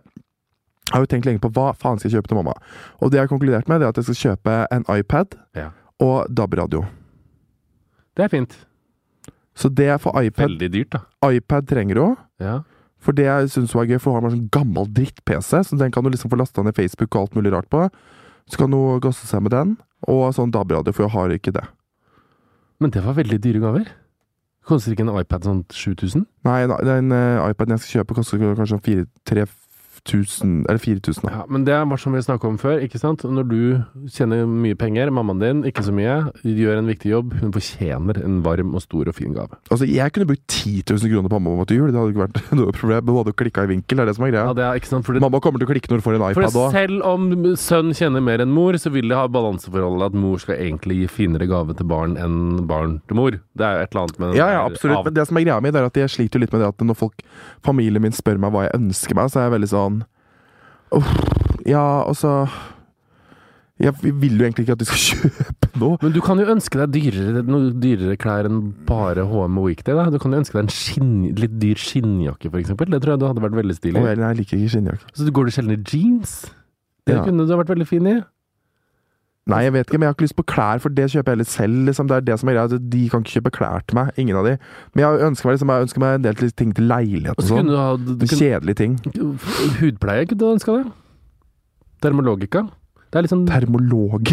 [0.93, 2.55] har jo tenkt lenge på hva faen skal jeg kjøpe til mamma.
[3.03, 5.69] Og det jeg har konkludert med, det er at jeg skal kjøpe en iPad Ja.
[6.05, 6.85] og DAB-radio.
[8.15, 8.55] Det er fint.
[9.59, 11.31] Så det for iPad Veldig dyrt, da.
[11.31, 12.15] iPad trenger hun.
[12.43, 12.61] Ja.
[13.05, 15.93] For det jeg syns var gøy, for hun har en sånn gammel dritt-PC, så den
[15.93, 17.87] kan du liksom få lasta ned Facebook og alt mulig rart på.
[18.49, 19.75] Så kan hun gasse seg med den,
[20.09, 21.67] og sånn DAB-radio, for hun har ikke det.
[22.81, 23.93] Men det var veldig dyre gaver.
[24.65, 26.25] Koster ikke en iPad sånn 7000?
[26.49, 28.81] Nei, den uh, iPaden jeg skal kjøpe, koster kanskje
[30.05, 31.31] 3000 Eller 4000, da.
[31.39, 33.23] Ja, men det var som vi snakka om før, ikke sant.
[33.25, 33.61] Når du
[34.13, 38.43] tjener mye penger, mammaen din ikke så mye, gjør en viktig jobb, hun fortjener en
[38.45, 39.57] varm og stor og fin gave.
[39.73, 41.89] Altså, jeg kunne brukt 10 000 kroner på mamma til jul.
[41.93, 43.09] Det hadde ikke vært noe problem.
[43.15, 44.45] Hun hadde klikka i vinkel, det er det som er greia.
[44.51, 46.19] Ja, det er ikke sant, for det, Mamma kommer til å klikke når hun får
[46.19, 46.77] en iPad òg.
[46.77, 47.31] selv om
[47.65, 51.09] sønn kjenner mer enn mor, så vil det ha balanseforholdet at mor skal egentlig gi
[51.17, 53.41] finere gave til barn enn barn til mor.
[53.57, 54.99] Det er jo et eller annet med Ja, ja, absolutt.
[55.01, 56.85] av- Men det som er greia mi, er at jeg sliter litt med det at
[56.85, 57.25] når folk,
[57.65, 59.94] familien min spør meg hva jeg ønsker meg, så er jeg veldig sånn
[60.95, 61.11] Uff,
[61.67, 62.45] ja, altså
[63.81, 65.97] Jeg vil jo egentlig ikke at de skal kjøpe noe.
[66.03, 69.97] Men du kan jo ønske deg dyrere, noe dyrere klær enn bare HM og Weekday.
[69.99, 70.05] Da.
[70.15, 72.93] Du kan jo ønske deg en skinn, litt dyr skinnjakke, eksempel.
[72.95, 73.99] Det tror jeg du hadde vært veldig stilig.
[74.01, 75.11] Oh, jeg liker ikke skinnjakke.
[75.19, 76.37] Så du går du sjelden i jeans?
[77.05, 77.25] Det Ja.
[77.27, 78.15] kunne du ha vært veldig fin i.
[79.45, 81.37] Nei, jeg vet ikke, men jeg har ikke lyst på klær, for det kjøper jeg
[81.37, 81.81] heller selv.
[81.85, 82.09] Liksom.
[82.09, 82.79] Det er det som er greia.
[82.95, 84.13] De kan ikke kjøpe klær til meg.
[84.23, 84.55] Ingen av de.
[84.95, 87.51] Men jeg ønsker meg, liksom, jeg ønsker meg en del ting til leilighet Og og
[87.51, 87.83] så kunne
[88.25, 88.41] sånn.
[88.41, 88.95] Kjedelige ting.
[89.83, 90.95] Hudpleie kunne du ønska deg.
[92.05, 92.65] Dermologika.
[93.13, 94.33] Det er liksom sånn Termolog.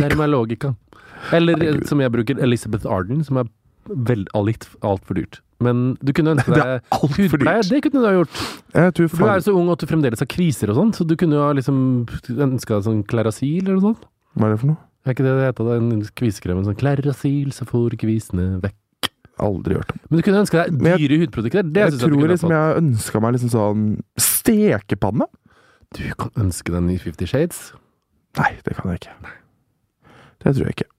[1.35, 1.87] Eller eh, Herregud.
[1.91, 3.49] som jeg bruker, Elizabeth Arden, som er
[3.91, 5.41] vel, litt altfor dyrt.
[5.61, 7.65] Men du kunne ønske deg hudpleie.
[7.67, 8.39] Det kunne du ha gjort.
[8.71, 11.35] For du er så ung at du fremdeles har kriser og sånn, så du kunne
[11.37, 14.07] jo ha liksom ønska deg sånn Klarasil eller noe sånt.
[14.39, 14.81] Hva er det for noe?
[15.05, 15.69] Er ikke det det heter?
[15.77, 16.65] En kvisekremen?
[16.67, 19.09] Sånn Klerasil, så får kvisene vekk.
[19.41, 19.99] Aldri hørt om.
[20.11, 21.63] Men du kunne ønske deg jeg- dyre hudprodukter.
[21.73, 25.25] Det Jeg jeg tror jeg liksom jeg ønska meg liksom sånn stekepanne.
[25.97, 27.73] Du kan ønske deg en ny Fifty Shades.
[28.37, 29.15] Nei, det kan jeg ikke.
[30.43, 30.90] Det tror jeg ikke.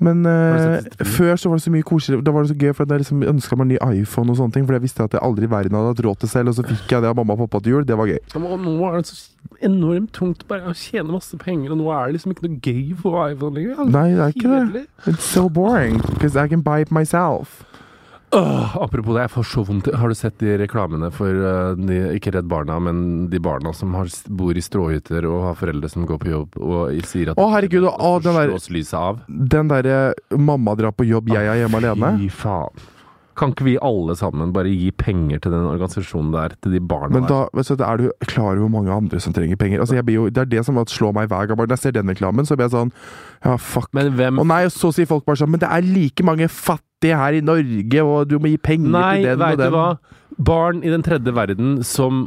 [0.00, 2.24] Men det før så var det så mye koseligere.
[2.24, 4.54] Da var det så gøy, for jeg liksom ønska meg en ny iPhone og sånne
[4.56, 4.64] ting.
[4.64, 6.64] For jeg visste at jeg aldri i verden hadde hatt råd til selv, og så
[6.64, 7.84] fikk jeg det av mamma og pappa til jul.
[7.84, 8.18] Det var gøy.
[8.40, 9.18] Og nå er det så
[9.68, 12.94] enormt tungt bare å tjene masse penger, og nå er det liksom ikke noe gøy
[13.02, 13.82] for iPhone lenger.
[13.92, 14.86] Nei, det er ikke det.
[15.04, 17.60] It's so boring, because I can buy it myself.
[18.32, 19.88] Åh, apropos det, jeg får så vondt.
[19.98, 23.96] Har du sett de reklamene for uh, de, ikke Redd Barna, men de barna som
[23.98, 27.48] har, bor i stråhytter og har foreldre som går på jobb og sier at Å,
[27.56, 28.54] herregud, å, den der-?
[29.26, 29.98] Den derre
[30.30, 32.14] 'mamma drar på jobb, jeg er hjemme alene'.
[32.20, 32.88] Fy faen.
[33.40, 37.14] Kan ikke vi alle sammen bare gi penger til den organisasjonen der, til de barna
[37.14, 37.30] Men der?
[37.30, 39.80] da vet du, er du klar over hvor mange andre som trenger penger.
[39.80, 41.56] Altså, jo, det er det som slår meg hver gang.
[41.56, 42.92] Når jeg ser den reklamen, så blir jeg sånn
[43.44, 43.88] Ja, fuck.
[43.96, 46.89] Men hvem Og nei, så sier folk bare sånn Men det er like mange fattige
[47.08, 49.86] her i Norge, og du må gi penger Nei, til den og veit du hva?
[50.40, 52.26] Barn i den tredje verden som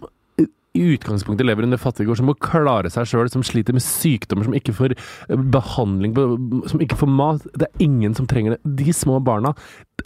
[0.73, 4.55] i utgangspunktet lever under fattigkår, som må klare seg sjøl, som sliter med sykdommer, som
[4.57, 6.15] ikke får eh, behandling,
[6.71, 7.45] som ikke får mat.
[7.53, 8.73] Det er ingen som trenger det.
[8.83, 9.53] De små barna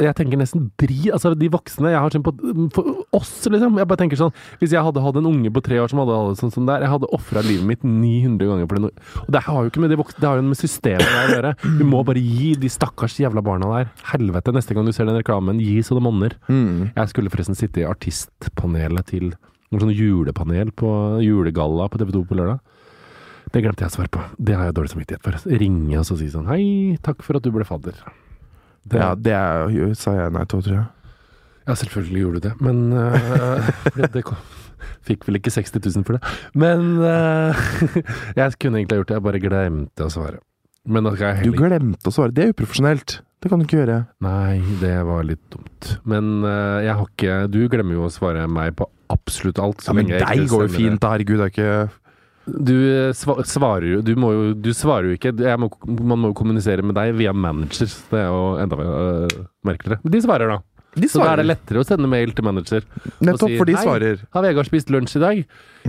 [0.02, 2.34] Jeg tenker nesten dri Altså, de voksne Jeg har sett på
[2.76, 3.78] For oss, liksom.
[3.80, 6.18] Jeg bare tenker sånn Hvis jeg hadde hatt en unge på tre år som hadde
[6.18, 8.92] hatt det sånn som der, jeg hadde ofra livet mitt 900 ganger for det.
[9.24, 11.36] Og det har jo ikke med de voksne Det har jo med systemet der å
[11.38, 11.54] gjøre.
[11.80, 15.20] Du må bare gi de stakkars jævla barna der Helvete, neste gang du ser den
[15.20, 16.36] reklamen, gi så det monner.
[16.52, 16.92] Mm.
[16.92, 19.32] Jeg skulle forresten sitte i artistpanelet til
[19.72, 20.90] noen sånn julepanel på
[21.24, 22.60] julegalla på TV 2 på lørdag.
[23.52, 24.24] Det glemte jeg å svare på.
[24.44, 25.40] Det har jeg dårlig samvittighet for.
[25.62, 27.96] Ringe og så si sånn Hei, takk for at du ble fadder.
[28.88, 30.88] Det, Ja, det er, jo- sa jeg nei til, tror jeg.
[31.68, 33.70] ja, selvfølgelig gjorde du det, men uh,
[34.14, 34.38] det kom,
[35.08, 36.22] Fikk vel ikke 60 000 for det.
[36.56, 37.56] Men uh,
[38.38, 40.40] jeg kunne egentlig ha gjort det, jeg bare glemte å svare.
[40.88, 42.32] Jeg Du glemte å svare.
[42.32, 43.18] Det er uprofesjonelt.
[43.44, 43.98] Det kan du ikke gjøre.
[44.24, 45.98] Nei, det var litt dumt.
[46.08, 49.86] Men uh, jeg har ikke Du glemmer jo å svare meg på absolutt alt.
[49.88, 51.14] Ja, men deg går jo fint, da.
[51.16, 51.72] Herregud, det er ikke
[52.48, 55.34] Du eh, svarer jo Du må jo Du svarer jo ikke.
[55.36, 57.92] Jeg må, man må jo kommunisere med deg via manager.
[58.12, 59.38] Det er jo enda uh,
[59.68, 60.02] merkeligere.
[60.04, 60.62] Men de svarer, da.
[60.98, 61.14] De svarer.
[61.14, 62.88] Så da er det lettere å sende mail til manager.
[63.22, 64.24] Nettopp, si, for de «Hei, svarer.
[64.34, 65.44] Har Vegard spist lunsj i dag?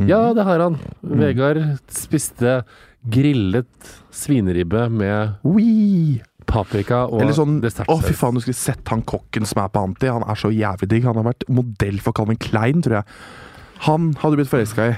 [0.09, 0.77] Ja, det har han.
[1.01, 1.63] Vegard
[1.95, 2.61] spiste
[3.09, 6.19] grillet svineribbe med Oi.
[6.49, 9.83] Paprika og Eller sånn Å, fy faen, du skulle sett han kokken som er på
[9.85, 10.09] Anti.
[10.11, 11.05] Han er så jævlig digg.
[11.09, 13.21] Han har vært modell for Calvin Klein, tror jeg.
[13.87, 14.97] Han hadde du blitt forelska i.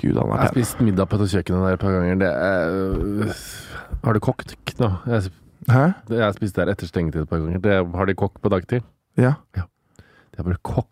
[0.00, 0.54] Gud, han Jeg er har pen.
[0.64, 2.20] spist middag på dette kjøkkenet der et par ganger.
[2.22, 3.36] Det er,
[4.06, 4.90] har du kokt nå?
[5.10, 5.32] Jeg,
[5.68, 5.84] Hæ?
[6.14, 7.58] jeg har spist der etter stengetid et par ganger.
[7.60, 8.86] Det, har de kokk på dagtid?
[9.20, 9.34] Ja.
[9.56, 10.90] Det har bare kokke.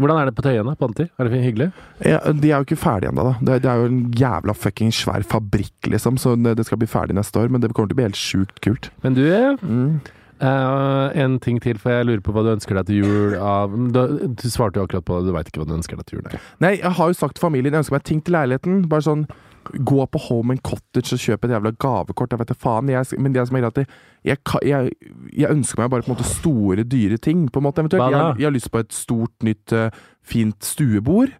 [0.00, 1.04] Hvordan er det på Tøyen da, på Anti?
[1.20, 1.66] Er det hyggelig?
[2.06, 2.18] ja.
[2.32, 3.34] De er jo ikke ferdige ennå, da.
[3.50, 6.16] Det, det er jo en jævla fucking svær fabrikk, liksom.
[6.20, 7.52] Så det skal bli ferdig neste år.
[7.52, 8.90] Men det kommer til å bli helt sjukt kult.
[9.04, 9.26] Men du,
[9.60, 10.00] Mm.
[10.40, 13.74] Uh, en ting til, for jeg lurer på hva du ønsker deg til jul av
[13.92, 13.98] Du,
[14.40, 16.24] du svarte jo akkurat på det, du veit ikke hva du ønsker deg til jul.
[16.30, 16.38] nei.
[16.64, 18.78] Nei, jeg har jo sagt til familien Jeg ønsker meg ting til leiligheten.
[18.88, 19.26] Bare sånn
[19.64, 22.32] Gå på Home and Cottage og kjøp et jævla gavekort.
[22.32, 22.88] Jeg vet faen.
[22.92, 23.92] Jeg, men det som er greit,
[24.24, 24.90] jeg, jeg,
[25.36, 27.46] jeg ønsker meg bare på en måte store, dyre ting.
[27.52, 28.16] På en måte, eventuelt.
[28.40, 29.90] Jeg, har lyst på et stort, nytt, eh,
[30.22, 31.36] fint stuebord.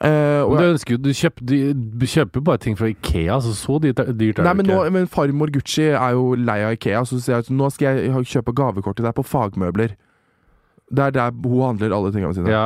[0.00, 3.74] Uh, og du ønsker jo Du kjøper, du, kjøper bare ting fra Ikea, så så
[3.84, 4.92] dyrt, er- dyrt er nei, det men, nå, ikke.
[4.96, 8.30] men farmor Gucci er jo lei av Ikea, så sier jeg at nå skal jeg
[8.30, 9.92] kjøpe gavekort til deg på fagmøbler.
[10.88, 12.48] Det er der hun handler alle tingene sine.
[12.48, 12.64] Ja.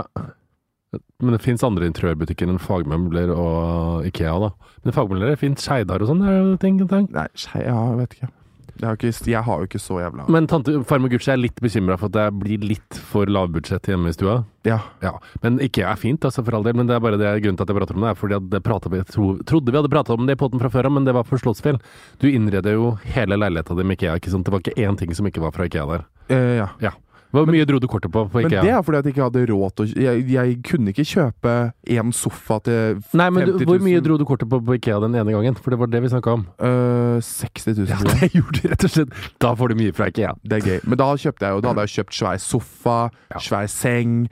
[1.22, 4.53] Men det fins andre interiørbutikker enn fagmøbler og Ikea, da.
[4.84, 5.61] Men fagmøbler er fint.
[5.62, 6.24] Skeidar og sånn
[6.62, 6.80] ting.
[6.88, 7.11] ting.
[7.14, 8.32] Nei, skei, ja, jeg vet ikke.
[8.74, 9.30] Jeg har, ikke.
[9.30, 12.16] jeg har jo ikke så jævla Men tante farmor Gucci er litt bekymra for at
[12.16, 14.40] det blir litt for lavbudsjett hjemme i stua.
[14.66, 14.80] Ja.
[15.05, 15.12] Ja,
[15.45, 16.74] Men Ikea er fint, altså, for all del.
[16.74, 18.51] Men det er bare det grunnen til at jeg prater om det, er fordi at
[18.51, 20.97] det vi, jeg tro, trodde vi hadde prata om det i poden fra før av,
[20.97, 21.78] men det var for Slottsfjell.
[22.18, 24.49] Du innreder jo hele leiligheta di med Ikea, ikke sant?
[24.49, 26.07] Det var ikke én ting som ikke var fra Ikea der.
[26.34, 26.68] Eh, ja.
[26.82, 26.97] Ja.
[27.35, 28.62] Hvor mye dro du kortet på på IKEA?
[28.62, 31.05] Men det er fordi at jeg ikke hadde råd til å jeg, jeg kunne ikke
[31.11, 31.55] kjøpe
[31.99, 33.68] en sofa til Nei, men du, 50 000.
[33.72, 35.59] hvor mye dro du kortet på på Ikea den ene gangen?
[35.59, 36.47] For det var det vi snakka om.
[36.62, 37.91] Uh, 60 000.
[37.91, 39.20] Ja, det gjorde du rett og slett.
[39.43, 40.32] Da får du mye fra Ikea.
[40.47, 40.80] Det er gøy.
[40.89, 42.99] Men da kjøpte jeg jo Da hadde jeg kjøpt svær sofa,
[43.35, 43.39] Ja.
[43.43, 44.28] svær seng,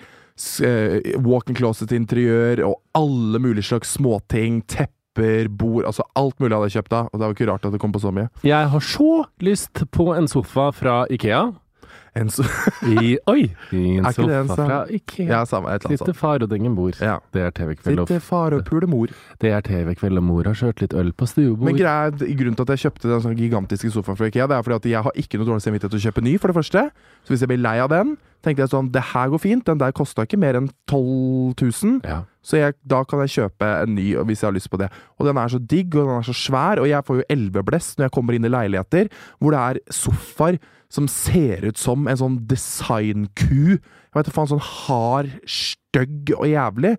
[0.63, 4.63] eh, walk-in closet-interiør og alle mulige slags småting.
[4.67, 7.03] Tepper, bord Altså alt mulig hadde jeg kjøpt da.
[7.13, 8.29] Og det var ikke rart at det kom på så mye.
[8.47, 11.53] Jeg har så lyst på en sofa fra Ikea.
[12.15, 12.45] En so
[12.85, 13.47] I, oi!
[13.73, 15.27] I en Er ikke det en sofa fra Ikea.
[15.31, 15.71] ja, samme.
[15.73, 16.93] Et eller annet Sitter far og dengen bor.
[17.01, 17.15] Ja.
[17.33, 19.15] Det er TV-kveld og Sitter far og puler mor.
[19.41, 21.65] Det er TV-kveld, og mor har kjørt litt øl på stuebord.
[21.71, 24.67] Men greia, grunnen til at jeg kjøpte den sånn gigantiske sofaen fra Ikea, det er
[24.67, 26.85] fordi at jeg har ikke noe dårlig samvittighet til å kjøpe ny, for det første.
[27.25, 29.65] Så hvis jeg blir lei av den, tenkte jeg sånn Det her går fint.
[29.71, 31.99] Den der kosta ikke mer enn 12 000.
[32.05, 32.21] ja.
[32.43, 34.89] Så jeg, da kan jeg kjøpe en ny hvis jeg har lyst på det.
[35.23, 38.01] Og den er så digg, og den er så svær, og jeg får jo elveblest
[38.01, 40.59] når jeg kommer inn i leiligheter hvor det er sofaer
[40.93, 43.79] som ser ut som en sånn designku.
[43.79, 46.97] Jeg vet da faen, sånn hard, stygg og jævlig.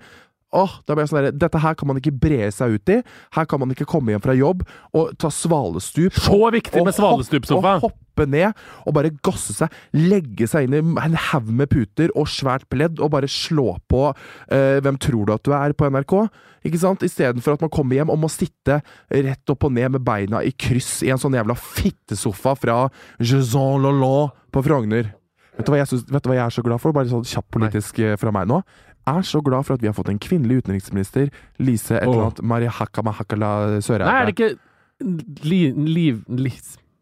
[0.53, 2.99] Åh, da ble jeg sånn der, Dette her kan man ikke bre seg ut i.
[3.33, 6.13] Her kan man ikke komme hjem fra jobb og ta svalestup.
[6.13, 7.77] Så viktig med svalestupsofa!
[7.79, 8.53] Og hoppe ned
[8.85, 9.73] og bare gasse seg.
[9.97, 14.05] Legge seg inn i en haug med puter og svært pledd og bare slå på
[14.11, 16.15] eh, Hvem tror du at du er på NRK?
[16.63, 17.03] Ikke sant?
[17.03, 18.79] Istedenfor at man kommer hjem og må sitte
[19.09, 22.77] rett opp og ned med beina i kryss i en sånn jævla fittesofa fra
[23.19, 25.11] Jaison Lolon på Frogner.
[25.57, 26.95] Vet du, synes, vet du hva jeg er så glad for?
[26.95, 28.15] Bare sånn kjapt politisk Nei.
[28.17, 28.61] fra meg nå.
[29.03, 31.29] Jeg Er så glad for at vi har fått en kvinnelig utenriksminister,
[31.59, 32.25] Lise et eller Åh.
[32.29, 33.49] annet Mariahaka Mahakala
[33.83, 34.07] Søreide.
[34.07, 36.23] Nei, er det ikke li, Liv...
[36.29, 36.53] Li,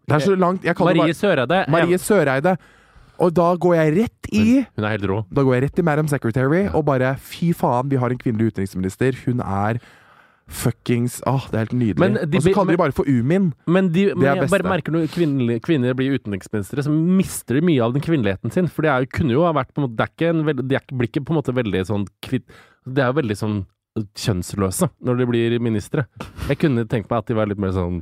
[0.09, 1.65] Det er så langt Marie Søreide.
[1.69, 2.57] Marie Søreide.
[3.21, 5.19] Og da går jeg rett i Hun er helt rå.
[5.29, 8.55] Da går jeg rett i Madam Secretary og bare Fy faen, vi har en kvinnelig
[8.55, 9.13] utenriksminister.
[9.27, 9.77] Hun er
[10.51, 11.99] fuckings Åh, det er helt nydelig.
[12.03, 13.51] Men de og så kaller de bare for Umin.
[13.67, 14.53] Men, de, det er beste.
[14.57, 18.67] bare merker når kvinner, kvinner blir utenriksministre, så mister de mye av den kvinneligheten sin.
[18.71, 20.67] For det er kunne jo ha vært på en måte Det er ikke en veld,
[20.67, 22.07] de ikke- blir ikke på en måte veldig sånn.
[22.29, 23.61] Det er jo veldig sånn
[24.15, 26.05] kjønnsløse når de blir ministre.
[26.47, 27.97] Jeg kunne tenkt meg at de var litt mer sånn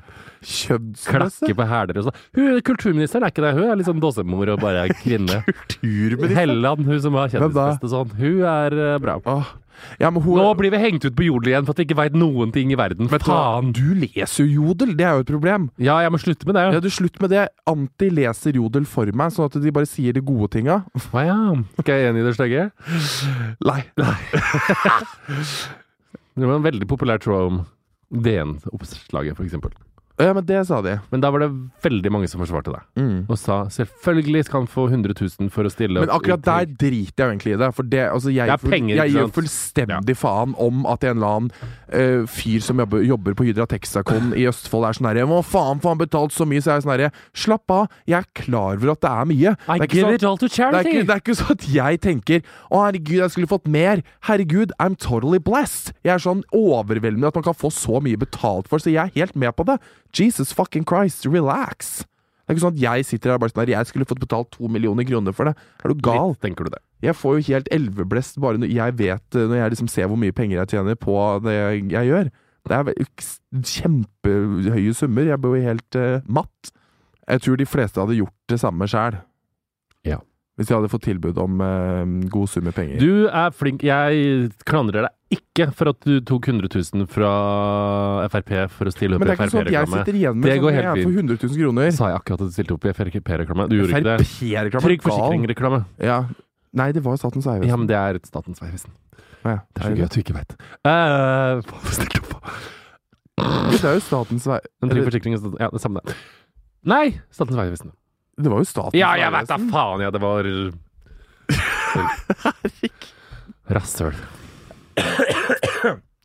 [0.45, 1.09] Kjønnsløse.
[1.09, 2.19] klakke på hæler og sånn.
[2.37, 3.53] Hun Kulturministeren er ikke det.
[3.57, 5.41] Hun er litt sånn dåsemor og bare er kvinne.
[5.47, 6.35] Kulturminister.
[6.37, 8.13] Helleland, hun som har Hvem og sånn.
[8.21, 9.17] Hun er eh, bra.
[9.25, 9.49] Åh.
[10.01, 12.15] Ja, hun Nå blir vi hengt ut på jodel igjen for at vi ikke veit
[12.17, 13.09] noen ting i verden.
[13.11, 13.23] Men?
[13.23, 13.73] Faen!
[13.75, 15.69] Du leser jo jodel, det er jo et problem.
[15.81, 16.67] Ja, jeg må slutte med det.
[16.75, 17.45] Ja, du Slutt med det.
[17.69, 20.81] Anti leser jodel for meg, sånn at de bare sier de gode tinga.
[21.15, 21.37] Å ja.
[21.79, 22.65] Skal jeg enig i det stygge?
[23.63, 23.81] Nei.
[26.39, 27.57] Det var en veldig populær tråd om
[28.23, 29.73] DN-oppslaget, for eksempel.
[30.19, 30.97] Ja, men det sa de.
[31.13, 31.47] Men da var det
[31.83, 32.87] veldig mange som forsvarte deg.
[32.99, 33.19] Mm.
[33.31, 37.23] Og sa selvfølgelig skal han få 100 000 for å stille Men akkurat der driter
[37.23, 37.69] jeg jo egentlig i det.
[37.77, 41.37] For det, altså jeg, Det er penger, jeg gir fullstendig faen om at en eller
[41.37, 41.51] annen
[41.95, 45.79] uh, fyr som jobber, jobber på Hydra Texacon i Østfold er sånn herre Hva faen
[45.79, 46.63] får han betalt så mye?
[46.65, 47.11] Så er jeg sånn herre
[47.45, 49.55] Slapp av, jeg er klar over at det er mye.
[49.55, 51.55] I det, er give sånn, it all to det, er ikke, det er ikke sånn
[51.55, 54.03] at jeg tenker Å herregud, jeg skulle fått mer.
[54.27, 55.93] Herregud, I'm totally blessed.
[56.03, 59.15] Jeg er sånn overveldende at man kan få så mye betalt for, så jeg er
[59.15, 59.79] helt med på det.
[60.15, 61.99] Jesus fucking Christ, relax.
[62.49, 64.49] Det er ikke sånn at jeg sitter her og bare sånn Jeg skulle fått betalt
[64.55, 65.53] to millioner kroner for det.
[65.83, 66.31] Er du gal?
[66.31, 66.81] Litt, tenker du det.
[67.05, 70.35] Jeg får jo helt elveblest bare når jeg vet Når jeg liksom ser hvor mye
[70.35, 72.31] penger jeg tjener på det jeg, jeg gjør.
[72.69, 72.89] Det er
[73.75, 75.29] kjempehøye summer.
[75.29, 76.73] Jeg blir jo helt uh, matt.
[77.29, 79.19] Jeg tror de fleste hadde gjort det samme sjæl.
[80.59, 80.65] Ja.
[80.65, 82.99] Hvis jeg hadde fått tilbud om eh, god sum med penger.
[82.99, 83.83] Du er flink.
[83.87, 87.29] Jeg klandrer deg ikke for at du tok 100 000 fra
[88.33, 90.01] Frp for å stille opp i det er ikke sånn at jeg Frp-reklame.
[90.01, 91.91] sitter igjen med Det sånn går jeg helt er for 100 000 kroner.
[91.95, 93.67] Sa jeg akkurat at du stilte opp i Frp-reklame?
[93.69, 94.15] Du gjorde ikke det.
[94.25, 94.83] FrP-reklame.
[94.87, 95.81] Trygg forsikring-reklame.
[96.09, 96.17] Ja.
[96.81, 97.69] Nei, det var Statens vegvesen.
[97.69, 98.91] Ja, men det er Statens vegvesen.
[99.45, 100.57] Ja, Det er så gøy at du ikke vet.
[100.85, 101.61] Uh,
[101.93, 102.51] stilt opp.
[103.39, 104.59] Det er jo Statens vei...
[104.83, 106.17] Trygg forsikring og Ja, det samme det.
[106.89, 107.05] Nei!
[107.31, 107.93] Statens vegvesen.
[108.39, 110.03] Det var jo Statens Ja, jeg vet da faen!
[110.05, 110.47] Ja, det var
[113.69, 114.15] Rasshøl.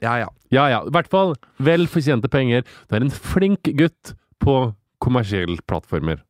[0.05, 0.29] Ja, ja.
[0.53, 1.35] Ja ja, i hvert fall
[1.65, 2.65] vel fortjente penger.
[2.89, 4.57] Du er en flink gutt på
[5.03, 6.21] kommersielle plattformer.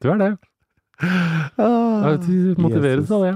[0.00, 0.30] Du er det.
[1.00, 3.34] Ja, Du motiveres av det.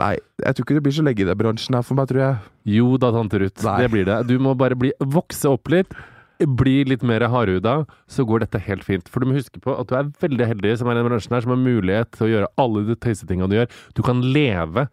[0.00, 2.22] Nei, jeg tror ikke det blir så lenge i den bransjen her for meg, tror
[2.22, 2.36] jeg.
[2.78, 3.60] Jo da, tante Ruth.
[3.60, 4.20] Det blir det.
[4.30, 5.92] Du må bare bli, vokse opp litt.
[6.40, 9.08] Bli litt mer hardhuda, så går dette helt fint.
[9.12, 11.36] For du må huske på at du er veldig heldig som er i denne bransjen
[11.36, 13.74] her, som har mulighet til å gjøre alle de tøysetinga du gjør.
[13.98, 14.86] Du kan leve,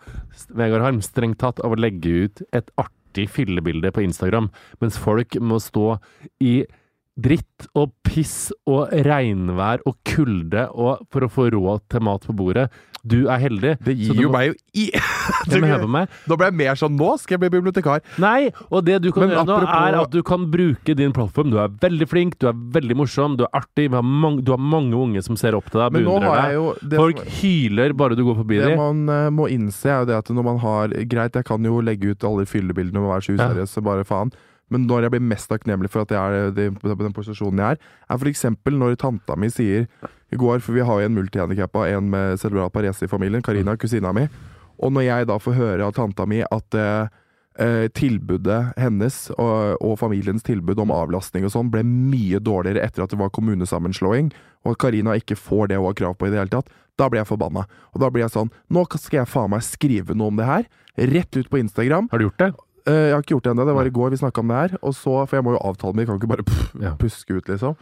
[0.52, 4.52] Vegard Harm, strengt tatt av å legge ut et artig fyllebilde på Instagram,
[4.84, 5.96] mens folk må stå
[6.44, 6.58] i
[7.18, 12.36] dritt og piss og regnvær og kulde og for å få råd til mat på
[12.38, 12.68] bordet.
[13.08, 13.78] Du er heldig.
[13.86, 14.86] Det gir jo må- meg jo i
[15.48, 16.10] Ja, men meg.
[16.28, 18.02] Nå ble jeg mer sånn Nå skal jeg bli bibliotekar.
[18.20, 21.14] Nei, og det du kan Men gjøre nå, apropos- er at du kan bruke din
[21.16, 21.54] plattform.
[21.54, 23.88] Du er veldig flink, du er veldig morsom, du er artig.
[23.88, 26.52] Vi har mange, du har mange unge som ser opp til deg, beundrer har deg.
[26.52, 30.10] jeg jo Folk hyler bare du går forbi det man uh, må innse, er jo
[30.12, 33.24] det at når man har Greit, jeg kan jo legge ut alle fyllebildene og være
[33.30, 33.48] så Ja.
[33.48, 34.34] useriøs, så bare faen.
[34.74, 37.92] Men når jeg blir mest takknemlig for at jeg er på den posisjonen jeg er,
[38.12, 39.88] er eksempel når tanta mi sier
[40.32, 43.78] i går, for vi har jo en multihandikappa, en med cerebral parese i familien, Karina,
[43.80, 44.26] kusina mi,
[44.78, 47.08] og når jeg da får høre av tanta mi at eh,
[47.64, 53.06] eh, tilbudet hennes og, og familiens tilbud om avlastning og sånn ble mye dårligere etter
[53.06, 54.34] at det var kommunesammenslåing,
[54.66, 57.08] og at Karina ikke får det hun har krav på i det hele tatt, da
[57.10, 57.68] blir jeg forbanna.
[57.94, 60.70] Og da blir jeg sånn Nå skal jeg faen meg skrive noe om det her,
[60.98, 62.10] rett ut på Instagram.
[62.12, 62.54] Har du gjort det?
[62.88, 64.62] Eh, jeg har ikke gjort det ennå, det var i går vi snakka om det
[64.64, 64.78] her.
[64.82, 66.96] Og så, For jeg må jo avtale med dem, jeg kan ikke bare pff, Ja.
[66.96, 67.76] puske ut, liksom.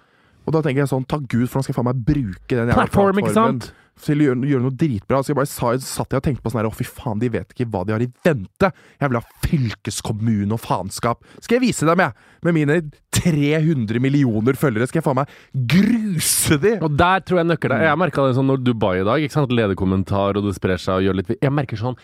[0.46, 2.70] Og da tenker jeg sånn, takk Gud, for nå skal jeg faen meg bruke den
[2.70, 3.72] jævla ikke sant?
[3.96, 5.22] til å gjøre, gjøre noe dritbra.
[5.24, 7.30] Så jeg bare sa, satt jeg og tenkte på sånn her, å fy faen, de
[7.32, 8.70] vet ikke hva de har i vente.
[9.00, 11.24] Jeg vil ha fylkeskommune og faenskap.
[11.40, 12.14] Skal jeg vise dem, jeg!
[12.44, 12.76] Med mine
[13.16, 15.32] 300 millioner følgere skal jeg faen meg
[15.72, 16.76] gruse de!
[16.84, 17.88] Og der tror jeg nøkkelen er.
[17.90, 19.24] Jeg merka det sånn når Dubai i dag.
[19.24, 19.56] ikke sant?
[19.56, 21.96] Lederkommentar, og det sprer seg og gjør litt Jeg merker sånn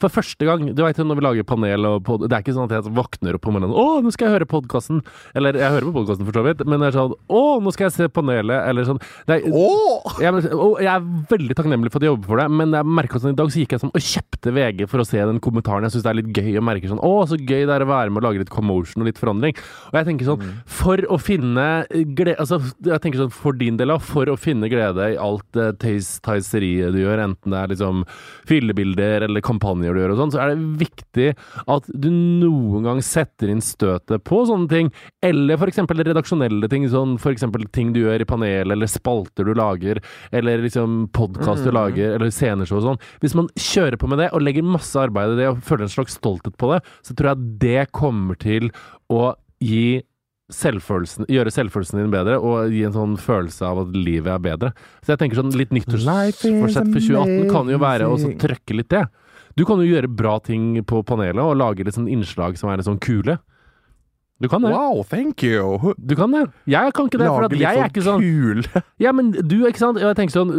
[0.00, 2.70] for første gang Du vet når vi lager panel og pod, Det er ikke sånn
[2.70, 5.02] at jeg våkner opp om morgenen Å, nå skal jeg høre podkasten.
[5.36, 7.88] Eller jeg hører på podkasten for så vidt, men det er sånn Å, nå skal
[7.88, 9.00] jeg se panelet, eller sånn.
[9.30, 12.88] Er, jeg, og jeg er veldig takknemlig for at jeg jobber for det, men jeg
[13.00, 15.40] merka sånn, i dag så gikk jeg sånn og kjøpte VG for å se den
[15.44, 15.86] kommentaren.
[15.86, 17.90] Jeg syns det er litt gøy å merke sånn Å, så gøy det er å
[17.90, 19.56] være med og lage litt commotion og litt forandring.
[19.90, 20.48] Og jeg tenker sånn
[20.80, 24.70] For å finne glede Altså, jeg tenker sånn for din del, av, for å finne
[24.72, 28.04] glede i alt uh, tøys, tøyseriet du gjør, enten det er liksom
[28.48, 31.28] fyllebilder eller kampanjer du gjør og sånn, så er det viktig
[31.76, 34.90] at du noen gang setter inn støtet på sånne ting.
[35.26, 35.82] Eller f.eks.
[35.90, 37.46] redaksjonelle ting, sånn f.eks.
[37.74, 42.32] ting du gjør i panel, eller spalter du lager, eller liksom podkast du lager, eller
[42.34, 43.02] sceneshow og sånn.
[43.24, 45.96] Hvis man kjører på med det, og legger masse arbeid i det, og føler en
[45.96, 48.70] slags stolthet på det, så tror jeg det kommer til
[49.12, 50.00] å gi
[50.50, 54.72] selvfølelsen, gjøre selvfølelsen din bedre, og gi en sånn følelse av at livet er bedre.
[55.04, 58.90] Så jeg tenker sånn litt nyttårsforsett for 2018 kan jo være å så trøkke litt
[58.92, 59.04] det.
[59.58, 62.80] Du kan jo gjøre bra ting på panelet, og lage litt sånn innslag som er
[62.80, 63.38] litt sånn kule.
[64.40, 64.72] Du kan det.
[64.72, 65.94] Wow, thank you!
[65.98, 66.46] Du kan det.
[66.70, 69.58] Jeg kan ikke det, for Lage at jeg er ikke sånn kule Ja, men du,
[69.68, 70.00] ikke sant?
[70.00, 70.54] Jeg tenker sånn,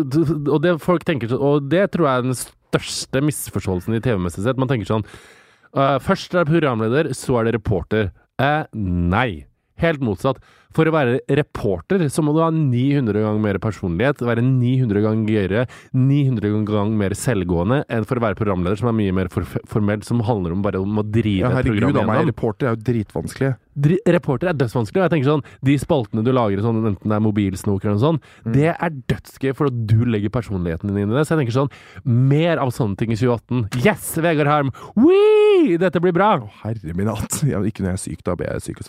[0.46, 4.46] og det folk tenker sånn, og det tror jeg er den største misforståelsen i TV-messig
[4.46, 4.62] sett.
[4.62, 8.12] Man tenker sånn uh, Først er det programleder, så er det reporter.
[8.42, 9.48] Uh, nei.
[9.82, 10.38] Helt motsatt.
[10.72, 15.34] For å være reporter så må du ha 900 ganger mer personlighet, være 900 ganger
[15.34, 15.64] gøyere,
[15.98, 20.06] 900 ganger mer selvgående enn for å være programleder, som er mye mer for formelt,
[20.08, 22.32] som handler om bare om å drive Ja, et herregud program a meg, gjennom.
[22.32, 23.52] reporter er jo dritvanskelig.
[23.78, 25.00] Reporter er dødsvanskelig.
[25.00, 28.04] og Jeg tenker sånn, De spaltene du lager, sånn, enten det er mobilsnoker eller noe
[28.04, 28.54] sånt, Mm.
[28.54, 31.26] det er dødsgøy, for at du legger personligheten din inn i det.
[31.28, 31.72] Så jeg tenker sånn
[32.06, 33.70] Mer av sånne ting i 2018.
[33.86, 34.72] Yes, Vegard Harm!
[34.96, 35.78] Wee!
[35.78, 36.38] Dette blir bra!
[36.40, 37.42] Å, herre min hatt.
[37.44, 38.84] Ikke når jeg er syk, da blir jeg syk.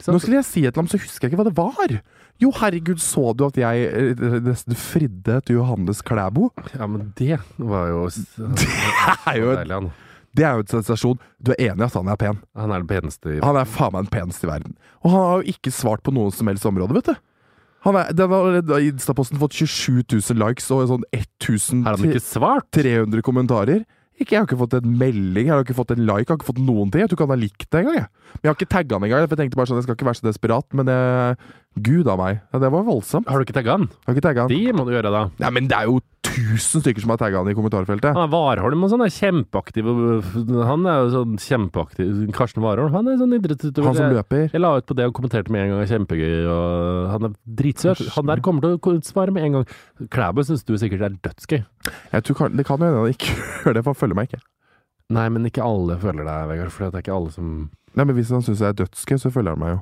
[0.00, 2.00] Så- Nå skulle jeg si et eller annet, så husker jeg ikke hva det var.
[2.40, 6.50] Jo, herregud, så du at jeg eh, nesten fridde til Johannes Klæbo?
[6.78, 8.06] Ja, men det var jo
[8.38, 8.68] Det
[9.26, 9.90] er jo et-.
[10.36, 11.18] Det er jo en sensasjon.
[11.42, 12.38] Du er enig i at han er pen?
[12.58, 13.46] Han er den peneste i verden.
[13.48, 14.76] Han er faen meg den peneste i verden.
[15.02, 17.16] Og han har jo ikke svart på noe som helst område, vet du.
[17.86, 22.22] Han er, den har Instaposten fått 27 000 likes og sånn 1300 Har han ikke
[22.22, 23.22] svart?
[23.24, 23.86] kommentarer.
[24.20, 26.36] Ikke, Jeg har ikke fått en melding, jeg har ikke fått en like, jeg har
[26.36, 27.00] ikke fått noen ting.
[27.00, 27.94] Jeg tror ikke han har likt det engang.
[27.96, 28.08] Jeg.
[28.34, 30.08] Men jeg har ikke tagga han engang, for jeg tenkte bare sånn, jeg skal ikke
[30.10, 30.66] være så desperat.
[30.76, 31.38] Men jeg,
[31.78, 32.40] gud a meg.
[32.52, 33.28] Ja, det var voldsomt.
[33.30, 33.86] Har du ikke tagga han?
[33.90, 34.50] Jeg har ikke tagget han.
[34.50, 35.22] De må du gjøre, da.
[35.40, 38.14] Nei, men det er jo tusen stykker som har tagga han i kommentarfeltet.
[38.16, 39.88] Han er Warholm og sånn, er kjempeaktiv.
[40.66, 42.20] Han er jo sånn kjempeaktiv.
[42.36, 43.88] Karsten Warholm, han er sånn idrettsutøver.
[43.88, 44.46] Han som løper.
[44.50, 45.88] Jeg la ut på det og kommenterte med en gang.
[45.90, 46.36] Kjempegøy.
[47.14, 48.04] Han er dritsøt.
[48.18, 49.74] Han der kommer til å svare med en gang.
[50.12, 51.62] Klæbo syns du sikkert er dødsgøy.
[52.14, 54.42] Jeg tror Det kan hende han ikke gjør det, for han følger meg ikke.
[55.10, 56.74] Nei, men ikke alle føler deg, Vegard.
[56.74, 57.52] For det er ikke alle som
[57.98, 59.78] Nei, men Hvis han syns jeg er dødsgøy, så følger han meg jo.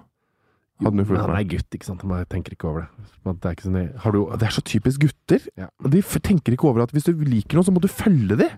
[0.79, 1.26] Hadde han fulgt med?
[1.26, 2.03] han er gutt, ikke sant.
[2.07, 3.07] Han tenker ikke over det.
[3.29, 5.47] Det er ikke sånn Har du Det er så typisk gutter.
[5.59, 5.68] Ja.
[5.83, 8.55] De tenker ikke over at hvis du liker noe, så må du følge dem!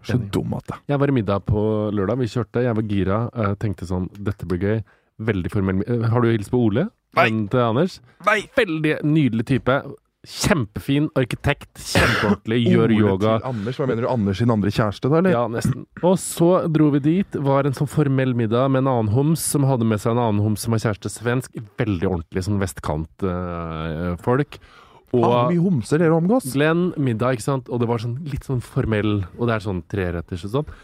[0.00, 0.78] Så dum at det.
[0.88, 1.62] Jeg var i middag på
[1.92, 2.22] lørdag.
[2.22, 2.62] Vi kjørte.
[2.64, 3.18] Jeg var gira.
[3.36, 4.78] Jeg tenkte sånn Dette blir gøy.
[5.20, 6.86] Veldig formell eh, Har du hilst på Ole?
[7.18, 7.26] Nei.
[7.52, 7.98] Til Anders?
[8.24, 8.38] Nei!
[8.56, 9.76] Veldig nydelig type.
[10.20, 11.78] Kjempefin arkitekt.
[11.80, 12.58] Kjempeordentlig.
[12.68, 13.38] Gjør yoga.
[13.48, 14.08] Anders, Hva mener du?
[14.10, 15.22] Anders sin andre kjæreste, da?
[15.22, 15.32] eller?
[15.32, 15.86] Ja, nesten.
[16.04, 17.38] Og så dro vi dit.
[17.40, 20.42] Var en sånn formell middag med en annen homs som hadde med seg en annen
[20.44, 21.56] homs som var kjæreste svensk.
[21.80, 24.60] Veldig ordentlig sånn vestkantfolk.
[24.60, 24.76] Faen,
[25.10, 26.50] hvor og mye homser dere omgås.
[26.52, 27.70] Glenn, middag, ikke sant.
[27.72, 30.74] Og det var sånn litt sånn formell, og det er sånn treretters og sånn.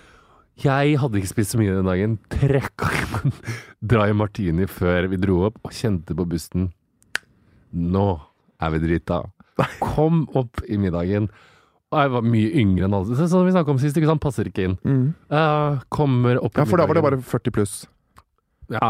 [0.65, 2.17] Jeg hadde ikke spist så mye den dagen.
[2.33, 3.37] Trekka i meg en
[3.93, 6.71] dry martini før vi dro opp, og kjente på bussen
[7.77, 8.07] Nå
[8.63, 9.23] er vi drita.
[9.81, 11.31] Kom opp i middagen.
[11.95, 13.17] Og jeg var mye yngre enn alle.
[13.19, 14.23] Sånn som vi snakka om sist, ikke sant.
[14.25, 14.79] Passer ikke inn.
[14.83, 15.07] Mm.
[15.31, 16.67] Uh, kommer opp i middagen.
[16.67, 17.77] Ja, for da var det bare 40 pluss.
[18.73, 18.83] Ja,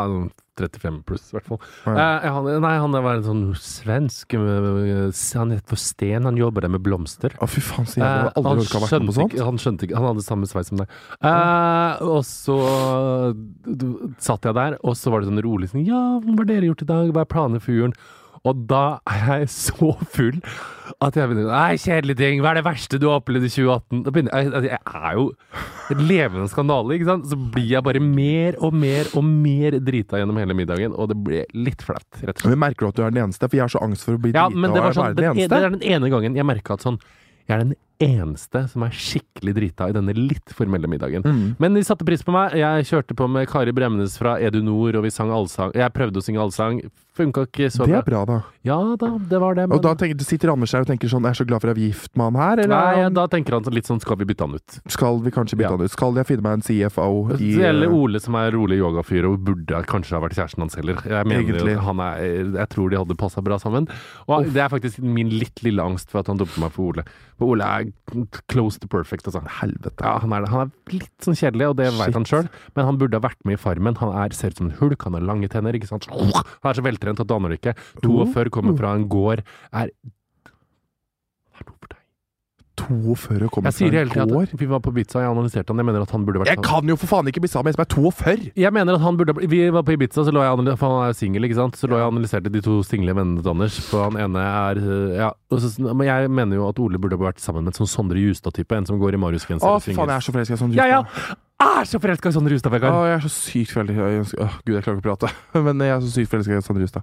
[0.56, 1.58] 35 pluss, i hvert fall.
[1.84, 1.94] Ja.
[2.24, 6.64] Eh, han, nei, han var en sånn svensk eh, Han het for Sten, han jobber
[6.64, 7.34] der med blomster.
[7.36, 8.30] Å, fy faen, så jævlig.
[8.32, 9.36] Eh, han, skjønte på sånt.
[9.36, 10.94] ikke, han skjønte ikke Han hadde samme sveis som deg.
[11.20, 12.58] Eh, og så
[13.68, 13.88] du,
[14.22, 16.86] satt jeg der, og så var det sånn rolig sånn Ja, hva har dere gjort
[16.86, 17.12] i dag?
[17.12, 17.96] Hva er planene for julen?
[18.46, 20.36] Og da er jeg så full
[21.02, 22.40] at jeg begynner Nei, kjedelige ting.
[22.44, 24.02] Hva er det verste du har opplevd i 2018?
[24.06, 25.24] Da begynner jeg, altså, jeg er jo
[25.96, 27.26] en levende skandale, ikke sant?
[27.30, 31.18] Så blir jeg bare mer og mer og mer drita gjennom hele middagen, og det
[31.26, 32.52] blir litt flaut, rett og slett.
[32.54, 33.50] Men merker du at du er den eneste?
[33.50, 35.10] For jeg har så angst for å bli Ja, drita men det og var sånn,
[35.10, 35.50] være den, eneste.
[35.52, 37.00] det er den ene gangen jeg merka at sånn
[37.46, 41.24] Jeg er den eneste som er skikkelig drita i denne litt formelle middagen.
[41.24, 41.56] Mm.
[41.62, 42.56] Men de satte pris på meg.
[42.60, 45.72] Jeg kjørte på med Kari Bremnes fra Edu Nord, og vi sang allsang.
[45.76, 46.80] Jeg prøvde å synge allsang.
[47.16, 47.86] Funka ikke så bra.
[47.88, 48.34] Det er bra, da.
[48.68, 49.64] Ja da, det var det.
[49.72, 51.78] Og da tenker, sitter Anders her og tenker sånn Jeg er så glad for at
[51.80, 54.18] jeg er gift med han her, eller Nei, da tenker han sånn litt sånn Skal
[54.20, 54.74] vi bytte han ut?
[54.92, 55.78] skal vi kanskje bytte Ja.
[55.78, 55.94] han ut?
[55.94, 57.06] Skal jeg finne meg en CFO
[57.38, 60.76] i Det gjelder Ole som er rolig yogafyr og burde kanskje ha vært kjæresten hans
[60.76, 61.00] heller.
[61.08, 61.78] Jeg mener Egentlig.
[61.88, 62.20] han er
[62.60, 63.88] Jeg tror de hadde passa bra sammen.
[64.28, 67.06] Og det er faktisk min litt lille angst for at han dumper meg for Ole.
[67.40, 67.85] For Ole er
[68.52, 69.42] close to perfect, altså.
[69.60, 70.02] Helvete.
[70.02, 72.00] Ja, han er, han er litt sånn kjedelig, og det Shit.
[72.02, 72.50] vet han sjøl.
[72.76, 73.96] Men han burde ha vært med i Farmen.
[74.02, 75.76] Han er, ser ut som en hulk, han har lange tenner.
[75.78, 76.08] ikke sant?
[76.10, 77.76] Han er så veltrent at du aner det ikke.
[78.04, 79.92] 42 kommer fra en gård, er.
[82.76, 85.72] 42 kommer Jeg sier fra hele en tida at vi var på Ibiza, jeg analyserte
[85.72, 85.80] han.
[85.82, 87.74] Jeg mener at han burde vært Jeg kan jo for faen ikke bli sammen med
[87.74, 88.52] en som er 42!
[88.62, 91.04] Jeg mener at han burde Vi var på Ibiza, så lå jeg analyserte, for han
[91.06, 91.76] er jo singel, ikke sant.
[91.80, 93.78] Så lå jeg og analyserte de to single vennene til Anders.
[93.90, 95.30] For han ene er øh, Ja.
[95.58, 98.72] så- Men jeg mener jo at Ole burde vært sammen med en sånn Sondre Justad-type.
[98.76, 101.02] En som går i Marius-genser Å, faen, jeg er så forelska i sånn Ja, ja!
[101.60, 105.00] Er så forelska i Sondre Justad, Å, jeg er så sykt forelska Gud, jeg klarer
[105.00, 105.32] ikke å prate.
[105.64, 107.02] Men jeg er så sykt forelska i Sondre Justad.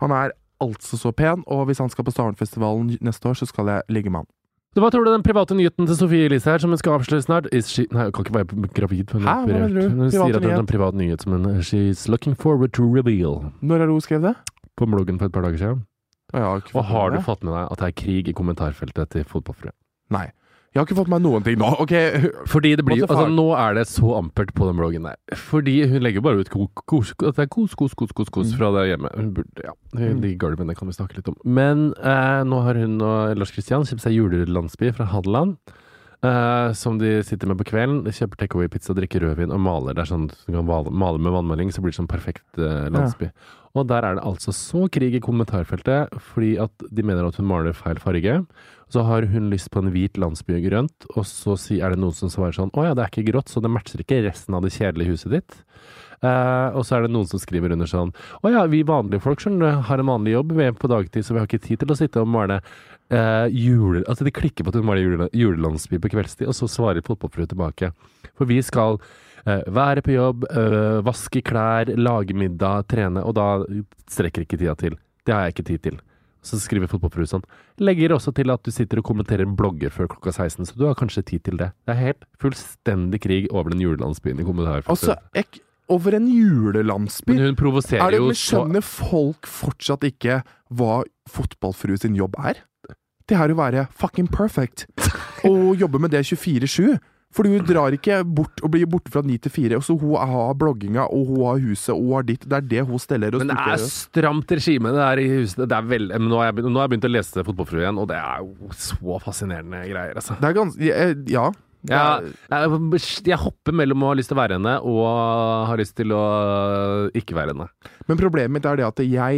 [0.00, 0.32] Han er
[0.62, 4.10] altså så pen, og hvis han skal på Starenfestivalen neste år, så skal jeg ligge
[4.10, 4.26] med han.
[4.74, 7.46] Hva tror du den private nyheten til Sofie Elise her, som hun skal avsløre snart?
[7.54, 9.12] Is she Nei, hun kan ikke være gravid.
[9.14, 9.34] Hun, Hæ?
[9.46, 9.88] Hva mener du?
[9.88, 13.52] Hun sier at det er en privat nyhet som hun She's looking forward to reveal.
[13.62, 14.34] Når har hun skrevet det?
[14.76, 15.84] På bloggen for et par dager siden.
[16.34, 19.24] Og, har Og har du fått med deg at det er krig i kommentarfeltet til
[19.30, 19.70] Fotballfrue?
[20.10, 20.26] Nei.
[20.74, 21.68] Jeg har ikke fått meg noen ting nå.
[21.84, 21.92] Ok,
[22.50, 25.14] Fordi det blir Altså, nå er det så ampert på den bloggen der.
[25.38, 28.50] Fordi hun legger bare ut ko- kos, at det er kos, kos, kos, kos, kos
[28.50, 28.56] Mm.
[28.58, 29.12] fra det hjemme.
[29.14, 29.70] Hun burde, ja.
[29.94, 31.36] De gulvene kan vi snakke litt om.
[31.46, 35.56] Men eh, nå har hun og Lars Kristian kjøpt seg julelandsby fra Hadeland.
[36.24, 38.02] eh, som de sitter med på kvelden.
[38.02, 39.92] De kjøper takeaway-pizza, drikker rødvin og maler.
[39.94, 43.30] Det er sånn Du kan male med vannmaling, så blir det sånn perfekt eh, landsby.
[43.74, 47.48] Og der er det altså så krig i kommentarfeltet fordi at de mener at hun
[47.50, 48.38] maler feil farge.
[48.92, 52.14] Så har hun lyst på en hvit landsby og grønt, og så er det noen
[52.14, 54.62] som svarer sånn Å ja, det er ikke grått, så det matcher ikke resten av
[54.62, 55.56] det kjedelige huset ditt.
[56.24, 59.42] Uh, og så er det noen som skriver under sånn Å ja, vi vanlige folk
[59.42, 61.96] skjønner har en vanlig jobb, vi på dagtid, så vi har ikke tid til å
[61.98, 64.04] sitte og male uh, jule...
[64.06, 67.90] Altså, de klikker på at hun maler julelandsby på kveldstid, og så svarer fotballfrue tilbake.
[68.38, 73.48] For vi skal eh, være på jobb, eh, vaske klær, lage middag, trene, og da
[74.10, 74.96] strekker ikke tida til.
[75.24, 75.98] Det har jeg ikke tid til.
[76.44, 77.44] Så skriver fotballfrue sånn.
[77.80, 80.96] Legger også til at du sitter og kommenterer blogger før klokka 16, så du har
[80.98, 81.70] kanskje tid til det.
[81.88, 84.92] Det er helt fullstendig krig over den julelandsbyen i kommentarfeltet.
[84.92, 85.16] Altså,
[85.92, 90.38] over en julelandsby Men hun provoserer er jo men Skjønner folk fortsatt ikke
[90.72, 92.62] hva fotballfrue sin jobb er?
[93.28, 94.86] Det er å være fucking perfect.
[95.48, 96.96] Og jobbe med det 24-7.
[97.34, 99.78] For du drar ikke bort og blir borte fra 9 til 4.
[99.80, 102.44] Og så hun har blogginga, og hun har huset, og hun har ditt.
[102.46, 105.64] Det er det hun steller Men det er stramt regime det er i huset.
[105.66, 107.82] Det er vel, men nå har, jeg, begynt- nå har jeg begynt å lese Fotballfrue
[107.82, 110.38] igjen, og det er jo så fascinerende greier, altså.
[110.38, 111.48] Det er ganske Ja.
[111.90, 115.00] Ja, jeg, hopper mellom å ha lyst til å være henne og
[115.68, 116.20] ha lyst til å
[117.12, 117.66] ikke være henne.
[118.08, 119.32] Men problemet mitt er det at jeg,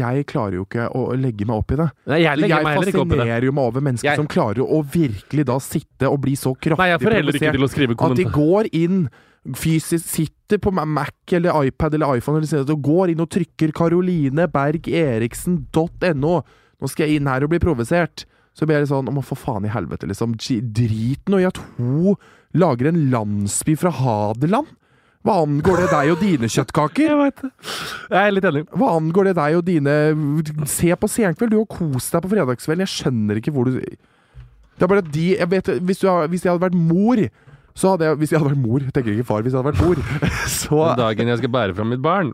[0.00, 1.88] jeg klarer jo ikke å legge meg opp i det.
[2.12, 6.04] Nei, jeg jeg fascinerer jo meg over mennesker Jeg- som klarer å virkelig da sitte
[6.08, 8.24] og bli så kraftig Nei, jeg får heller ikke provosert til å skrive At de
[8.24, 9.08] går inn
[9.56, 16.42] fysisk, sitter på Mac eller iPad eller iPhone eller og går inn og trykker karolinebergeriksen.no.
[16.80, 18.24] Nå skal jeg inn her og bli provosert.
[18.56, 20.36] Så ble jeg litt sånn Å, for faen i helvete, liksom.
[20.36, 22.16] Drit nå i at hun
[22.58, 24.68] lager en landsby fra Hadeland.
[25.20, 27.10] Hva angår det deg og dine kjøttkaker?
[27.12, 27.50] Jeg vet det.
[28.08, 28.64] Jeg er litt enig.
[28.72, 29.96] Hva angår det deg og dine
[30.70, 32.86] Se på Senkveld, du har kost deg på fredagskvelden.
[32.86, 36.26] Jeg skjønner ikke hvor du Det er bare at de jeg vet, hvis, du har,
[36.32, 37.20] hvis jeg hadde vært mor
[37.74, 39.72] så hadde jeg, Hvis jeg hadde vært mor, jeg tenker ikke far, hvis jeg hadde
[39.72, 40.00] vært mor
[40.60, 42.32] Så Den dagen jeg skal bære fram mitt barn.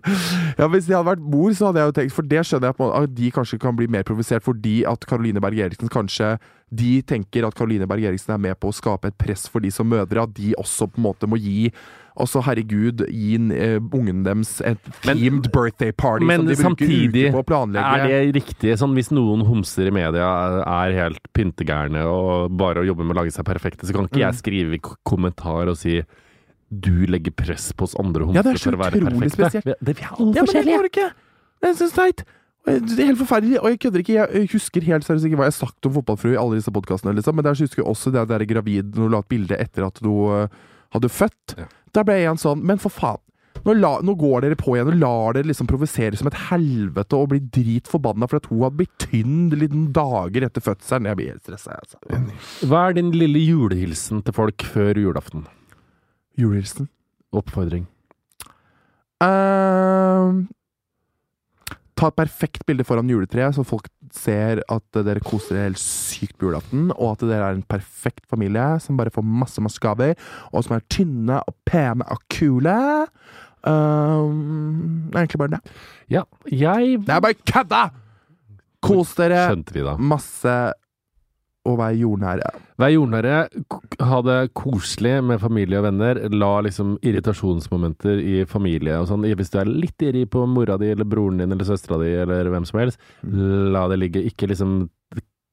[0.58, 2.78] ja, Hvis jeg hadde vært mor, så hadde jeg jo tenkt For det skjønner jeg
[2.80, 6.32] på at de kanskje kan bli mer provosert fordi at Caroline Berg Eriksen kanskje
[6.72, 9.70] De tenker at Caroline Berg Eriksen er med på å skape et press for de
[9.70, 11.68] som mødre, at de også på en måte må gi
[12.16, 16.86] også, herregud, gi eh, ungen deres et Men- themed birthday party Men som de bruker
[16.86, 17.84] ute uker på å planlegge.
[17.84, 18.76] Er det riktig?
[18.78, 20.28] Sånn Hvis noen homser i media
[20.66, 24.26] er helt pyntegærne og bare jobber med å lage seg perfekte, så kan ikke Mm.
[24.26, 26.02] jeg skrive kommentar og si
[26.72, 29.30] du legger press på oss andre homser Ja, det er så for å være perfekte.
[29.30, 29.64] spesielt.
[29.64, 31.12] det det, vi er alle Ja, men jeg gjør det ikke!
[31.62, 32.24] Jeg syns teit.
[32.66, 34.34] Og jeg- Det er helt forferdelig, og jeg kødder ikke.
[34.34, 37.14] Jeg husker helt seriøst ikke hva jeg har sagt om fotballfrue i alle disse podkastene,
[37.14, 37.36] liksom.
[37.36, 40.48] men jeg husker også det der gravid når du la et bilde etter at du
[40.94, 41.56] hadde født.
[41.58, 41.68] Ja.
[41.96, 43.22] Da ble jeg en sånn Men for faen.
[43.66, 47.18] Nå, la, nå går dere på igjen og lar dere liksom provosere som et helvete
[47.18, 51.08] og bli dritforbanna for at hun hadde blitt tynn noen dager etter fødselen.
[51.10, 51.98] Jeg blir helt stressa, altså.
[52.68, 55.48] Hva er din lille julehilsen til folk før julaften?
[56.38, 56.86] Julehilsen.
[57.34, 57.88] Oppfordring.
[59.24, 60.44] Uh,
[61.96, 66.36] ta et perfekt bilde foran juletreet, så folk ser at dere koser dere helt sykt
[66.38, 70.16] på julaften, og at dere er en perfekt familie som bare får masse masse gaver,
[70.52, 72.76] og som er tynne og pene og kule.
[73.66, 75.62] Um, det er egentlig bare det.
[76.12, 77.84] Ja, jeg Det er bare kødda!
[78.86, 80.56] Kos dere masse
[81.66, 82.50] og vær jordnære.
[82.80, 83.36] Vær jordnære,
[84.08, 86.20] ha det koselig med familie og venner.
[86.34, 90.92] La liksom irritasjonsmomenter i familie og sånn Hvis du er litt irri på mora di
[90.92, 94.24] eller broren din eller søstera di eller hvem som helst, la det ligge.
[94.28, 94.86] Ikke liksom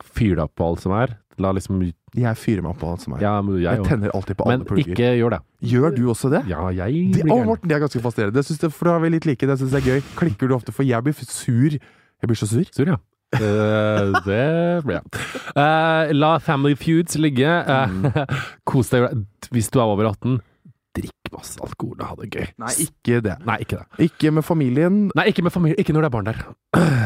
[0.04, 1.16] fyr deg opp på alt som er.
[1.42, 1.80] La liksom
[2.14, 3.24] Jeg fyrer meg opp på alt som er.
[3.24, 4.94] Ja, men jeg jeg tenner alltid på alle Men plugger.
[4.94, 5.40] ikke gjør det.
[5.72, 6.44] Gjør du også det?
[6.52, 7.48] Ja, jeg blir å, gæren.
[7.50, 8.44] Morten, det er ganske fascinerende.
[8.44, 9.48] Det for da er vi litt like.
[9.50, 10.06] Det syns jeg er gøy.
[10.20, 10.76] Klikker du ofte?
[10.76, 11.80] For jeg blir sur.
[11.80, 12.70] Jeg blir så sur.
[12.70, 13.00] Sur, ja.
[13.40, 14.48] Eh, det
[14.86, 15.22] blir jeg.
[15.58, 17.50] Uh, la Family Feuds ligge.
[17.50, 18.24] Uh,
[18.70, 19.24] kos deg.
[19.54, 20.40] Hvis du er over 18,
[20.94, 22.48] drikk masse alkohol og ha det gøy.
[22.62, 23.38] Nei, ikke det.
[23.48, 24.08] Nei, ikke det.
[24.08, 25.00] Ikke med familien.
[25.18, 25.80] Nei, ikke med familien.
[25.82, 26.44] Ikke når det er barn der.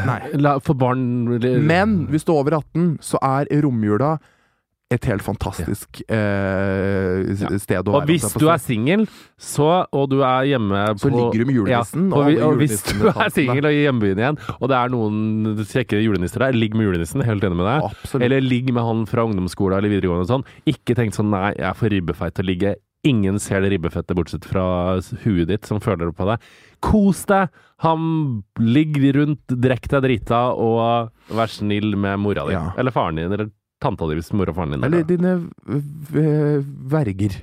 [0.07, 0.19] Nei.
[0.43, 1.05] La, for barn
[1.67, 4.17] Men hvis du er over 18, så er romjula
[4.89, 7.57] et helt fantastisk eh, sted Ja.
[7.59, 7.95] sted være.
[7.97, 8.73] Og hvis du er si.
[8.75, 9.03] singel,
[9.37, 12.55] så, og du er hjemme på Så ligger du med julenissen, Ja, og vi- og
[12.61, 16.53] hvis du er singel og i hjembyen igjen, og det er noen kjekke julenisser der,
[16.53, 17.21] ligg med julenissen.
[17.21, 17.83] Helt enig med deg.
[17.91, 18.23] Absolutt.
[18.23, 20.45] Eller ligg med han fra ungdomsskolen eller videregående og sånn.
[20.65, 22.75] Ikke tenk sånn nei, jeg er for ribbefeit til å ligge.
[23.05, 26.39] Ingen ser det ribbefettet bortsett fra huet ditt som føler på deg.
[26.81, 27.49] Kos deg!
[27.83, 32.53] Han ligger rundt, drekk deg drita, og vær snill med mora di.
[32.55, 32.71] Ja.
[32.75, 33.51] Eller faren din, eller
[33.83, 35.33] tanta di hvis mor og faren din er Eller dine
[36.93, 37.37] verger.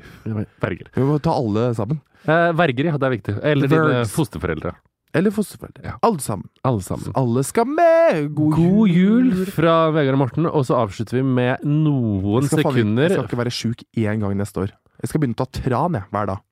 [0.62, 0.90] Verger.
[0.94, 2.00] Vi må ta alle sammen.
[2.24, 2.98] Eh, verger, ja.
[2.98, 3.36] Det er viktig.
[3.52, 4.74] Eller dine fosterforeldre.
[5.14, 5.84] Eller fosterforeldre.
[5.86, 5.92] Ja.
[6.02, 6.48] Alle sammen.
[6.66, 7.12] Alle sammen.
[7.14, 8.32] Alle skal med!
[8.34, 13.06] God, God jul fra Vegard og Morten, og så avslutter vi med noen Jeg sekunder
[13.06, 14.74] jeg skal ikke være sjuk én gang neste år.
[15.04, 16.42] Jeg skal begynne å ta tran jeg, hver dag.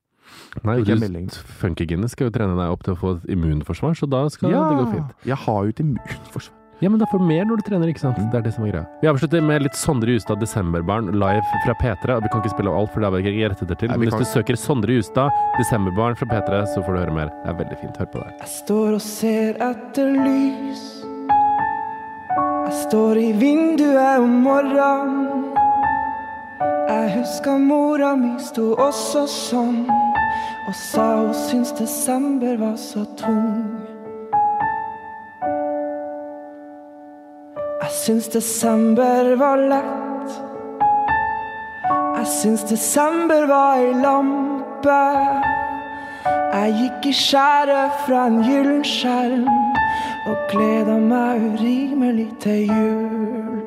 [0.62, 1.38] Nei, du.
[1.58, 4.52] Funky Guinness skal jo trene deg opp til å få et immunforsvar, så da skal
[4.52, 5.14] det gå fint.
[5.26, 6.61] Jeg har jo et immunforsvar.
[6.82, 8.16] Ja, men da får du mer når du trener, ikke sant?
[8.32, 8.86] Det er det som er greia.
[9.00, 12.16] Vi avslutter med litt Sondre Justad Desemberbarn live fra P3.
[12.24, 13.88] Vi kan ikke spille av alt, for det har vi ikke rettigheter til.
[13.92, 15.30] Nei, Men hvis kan- du søker Sondre Justad
[15.60, 17.30] Desemberbarn fra P3, så får du høre mer.
[17.44, 17.96] Det er veldig fint.
[17.96, 18.34] Hør på det.
[18.40, 20.82] Jeg står og ser etter lys.
[22.66, 25.54] Jeg står i vinduet om morgenen.
[26.88, 29.86] Jeg husker mora mi sto også sånn
[30.68, 33.81] og sa hun syntes desember var så tung.
[38.06, 40.30] Syns desember var lett.
[42.16, 45.02] Jeg syns desember var ei lampe.
[46.52, 49.46] Jeg gikk i skjæret fra en gyllen skjerm
[50.30, 53.62] og gleda meg urimelig til jul.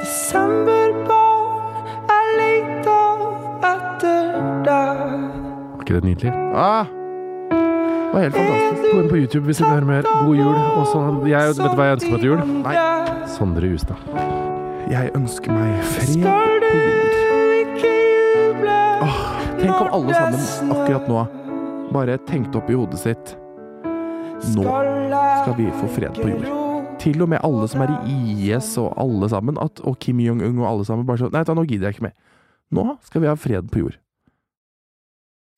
[0.00, 3.00] Desemberbarn, jeg leita
[3.74, 5.02] etter deg.
[5.74, 6.32] Var ikke det nydelig?
[6.54, 6.97] Ah,
[8.08, 8.82] det var helt fantastisk.
[8.88, 10.06] Gå inn på YouTube hvis du vil høre mer.
[10.24, 10.54] God jul.
[10.56, 12.40] Og så, jeg, vet du hva jeg ønsker meg til jul?
[12.64, 12.76] Nei.
[13.34, 14.14] Sondre Justad.
[14.88, 16.30] Jeg ønsker meg fred
[16.64, 17.18] på jord.
[19.04, 19.18] Åh,
[19.58, 21.26] Tenk om alle sammen akkurat nå
[21.92, 23.34] bare tenkte opp i hodet sitt
[24.54, 26.48] Nå skal vi få fred på jord.
[27.02, 30.60] Til og med alle som er i IS og alle sammen, at, og Kim Jong-un
[30.60, 32.14] og alle sammen, bare sånn Nei, da, nå gidder jeg ikke mer.
[32.74, 33.98] Nå skal vi ha fred på jord.